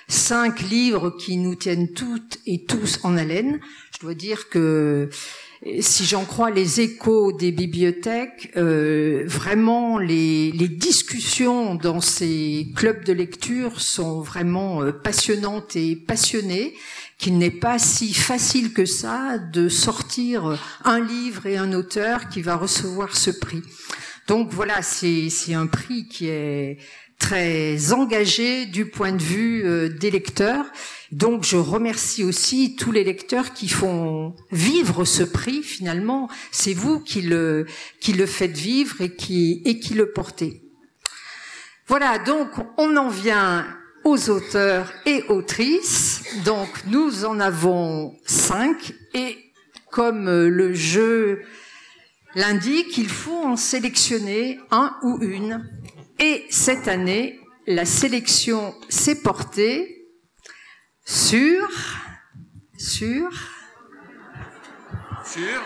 [0.08, 3.60] cinq livres qui nous tiennent toutes et tous en haleine.
[3.96, 5.10] Je dois dire que
[5.82, 13.04] si j'en crois les échos des bibliothèques, euh, vraiment les, les, discussions dans ces clubs
[13.04, 16.76] de lecture sont vraiment euh, passionnantes et passionnées,
[17.18, 22.42] qu'il n'est pas si facile que ça de sortir un livre et un auteur qui
[22.42, 23.62] va recevoir ce prix.
[24.28, 26.78] Donc voilà, c'est un prix qui est
[27.20, 30.66] très engagé du point de vue euh, des lecteurs.
[31.12, 36.30] Donc je remercie aussi tous les lecteurs qui font vivre ce prix finalement.
[36.52, 37.68] C'est vous qui le,
[38.00, 40.64] qui le faites vivre et qui, et qui le portez.
[41.88, 43.68] Voilà, donc on en vient
[44.04, 46.24] aux auteurs et autrices.
[46.46, 49.38] Donc nous en avons cinq et
[49.92, 51.42] comme le jeu
[52.36, 55.68] l'indique, il faut en sélectionner un ou une
[56.20, 60.06] et cette année, la sélection s'est portée
[61.06, 61.68] sur,
[62.78, 63.30] sur,
[65.26, 65.62] sur.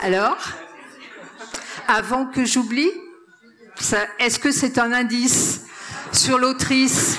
[0.00, 0.38] Alors,
[1.88, 2.90] avant que j'oublie,
[4.18, 5.66] est-ce que c'est un indice
[6.12, 7.18] sur l'autrice?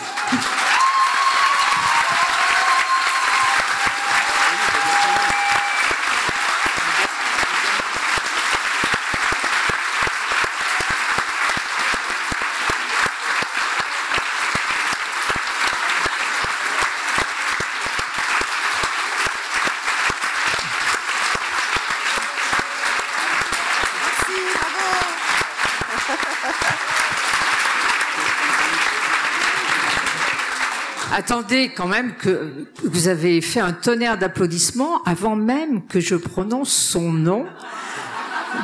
[31.15, 36.73] Attendez quand même que vous avez fait un tonnerre d'applaudissements avant même que je prononce
[36.73, 37.45] son nom.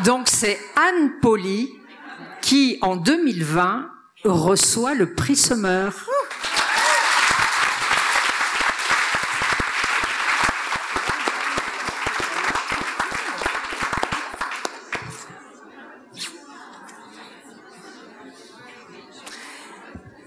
[0.04, 1.72] Donc c'est Anne Poli
[2.42, 3.92] qui, en 2020,
[4.24, 5.94] reçoit le prix Summer.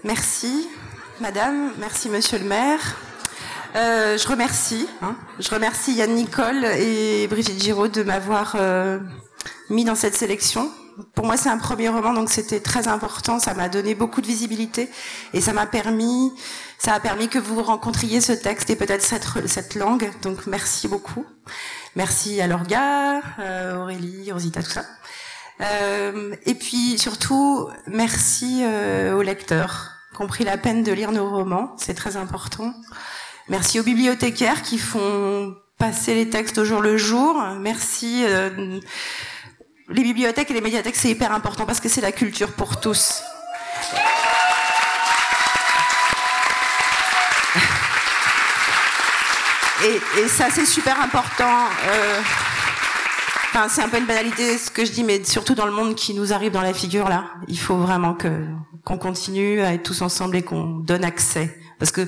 [0.05, 0.69] Merci.
[1.23, 2.97] Madame, merci Monsieur le maire.
[3.77, 8.99] Euh, je remercie, hein, je remercie Yann Nicole et Brigitte Giraud de m'avoir euh,
[9.69, 10.69] mis dans cette sélection.
[11.15, 13.39] Pour moi, c'est un premier roman, donc c'était très important.
[13.39, 14.89] Ça m'a donné beaucoup de visibilité
[15.33, 16.33] et ça m'a permis,
[16.77, 20.11] ça a permis que vous rencontriez ce texte et peut-être cette, cette langue.
[20.23, 21.25] Donc, merci beaucoup.
[21.95, 24.83] Merci à Lorga, euh, Aurélie, Rosita, tout ça.
[26.45, 28.65] et puis surtout, merci
[29.15, 32.73] aux lecteurs qui pris la peine de lire nos romans, c'est très important.
[33.49, 37.41] Merci aux bibliothécaires qui font passer les textes au jour le jour.
[37.59, 38.23] Merci.
[38.25, 38.79] Euh,
[39.89, 43.21] les bibliothèques et les médiathèques, c'est hyper important parce que c'est la culture pour tous.
[50.17, 51.65] Et, ça, c'est super important.
[51.87, 52.21] Euh,
[53.53, 55.93] enfin, c'est un peu une banalité ce que je dis, mais surtout dans le monde
[55.95, 58.45] qui nous arrive dans la figure là, il faut vraiment que
[58.83, 61.57] qu'on continue à être tous ensemble et qu'on donne accès.
[61.77, 62.07] Parce que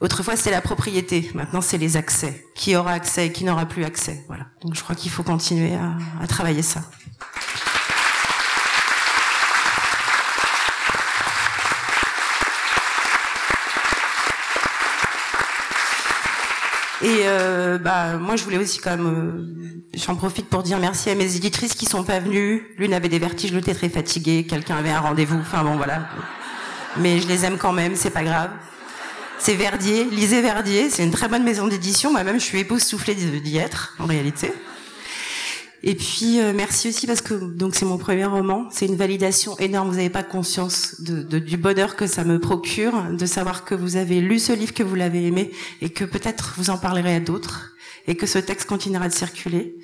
[0.00, 2.46] autrefois c'était la propriété, maintenant c'est les accès.
[2.54, 4.24] Qui aura accès et qui n'aura plus accès.
[4.28, 4.46] Voilà.
[4.62, 5.92] Donc je crois qu'il faut continuer à,
[6.22, 6.80] à travailler ça.
[17.02, 21.10] Et euh, bah moi je voulais aussi quand même, euh, j'en profite pour dire merci
[21.10, 22.64] à mes éditrices qui sont pas venues.
[22.78, 25.38] L'une avait des vertiges, l'autre était très fatiguée, quelqu'un avait un rendez-vous.
[25.40, 26.08] Enfin bon voilà.
[26.98, 28.50] Mais je les aime quand même, c'est pas grave.
[29.38, 32.12] C'est Verdier, lisez Verdier, c'est une très bonne maison d'édition.
[32.12, 34.52] Moi-même je suis époustouflée d'y être en réalité.
[35.84, 39.58] Et puis euh, merci aussi parce que donc c'est mon premier roman, c'est une validation
[39.58, 39.88] énorme.
[39.88, 43.74] Vous n'avez pas conscience de, de, du bonheur que ça me procure de savoir que
[43.74, 45.50] vous avez lu ce livre, que vous l'avez aimé
[45.80, 47.72] et que peut-être vous en parlerez à d'autres
[48.06, 49.76] et que ce texte continuera de circuler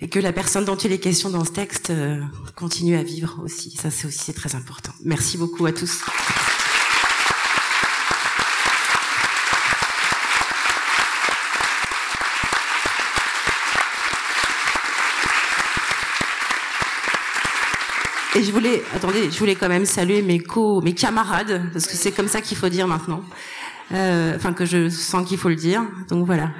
[0.00, 2.20] et que la personne dont il est question dans ce texte euh,
[2.56, 3.70] continue à vivre aussi.
[3.70, 4.92] Ça c'est aussi très important.
[5.04, 6.02] Merci beaucoup à tous.
[18.36, 21.94] Et je voulais, attendez, je voulais quand même saluer mes co, mes camarades, parce que
[21.94, 23.24] c'est comme ça qu'il faut dire maintenant.
[23.92, 25.82] Euh, enfin, que je sens qu'il faut le dire.
[26.08, 26.52] Donc voilà.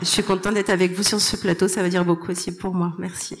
[0.00, 1.68] Je suis contente d'être avec vous sur ce plateau.
[1.68, 2.94] Ça veut dire beaucoup aussi pour moi.
[2.98, 3.36] Merci.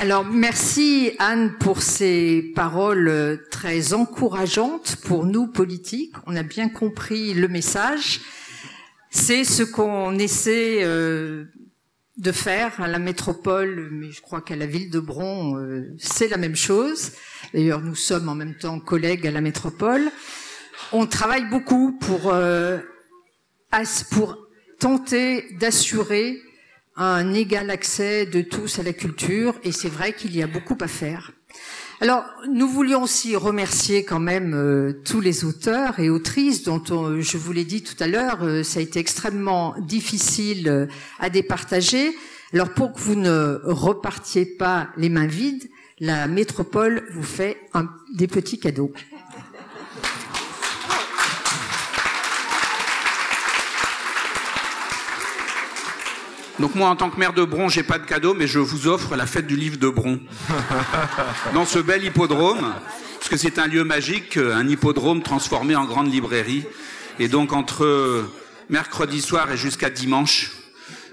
[0.00, 6.14] Alors merci Anne pour ces paroles très encourageantes pour nous politiques.
[6.26, 8.20] On a bien compris le message.
[9.10, 11.46] C'est ce qu'on essaie euh,
[12.16, 16.28] de faire à la métropole, mais je crois qu'à la ville de Bron, euh, c'est
[16.28, 17.10] la même chose.
[17.52, 20.12] D'ailleurs, nous sommes en même temps collègues à la métropole.
[20.92, 22.78] On travaille beaucoup pour, euh,
[24.12, 24.38] pour
[24.78, 26.40] tenter d'assurer
[26.94, 30.78] un égal accès de tous à la culture, et c'est vrai qu'il y a beaucoup
[30.80, 31.32] à faire.
[32.02, 36.82] Alors, nous voulions aussi remercier quand même euh, tous les auteurs et autrices dont
[37.20, 40.86] je vous l'ai dit tout à l'heure, euh, ça a été extrêmement difficile euh,
[41.18, 42.16] à départager.
[42.54, 45.68] Alors, pour que vous ne repartiez pas les mains vides,
[45.98, 47.58] la métropole vous fait
[48.14, 48.94] des petits cadeaux.
[56.60, 58.86] Donc moi, en tant que maire de Bron, j'ai pas de cadeau, mais je vous
[58.86, 60.20] offre la fête du livre de Bron.
[61.54, 62.74] Dans ce bel hippodrome,
[63.18, 66.66] parce que c'est un lieu magique, un hippodrome transformé en grande librairie.
[67.18, 68.26] Et donc entre
[68.68, 70.50] mercredi soir et jusqu'à dimanche,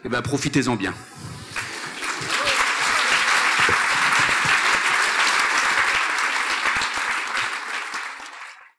[0.04, 0.94] eh ben, profitez-en bien.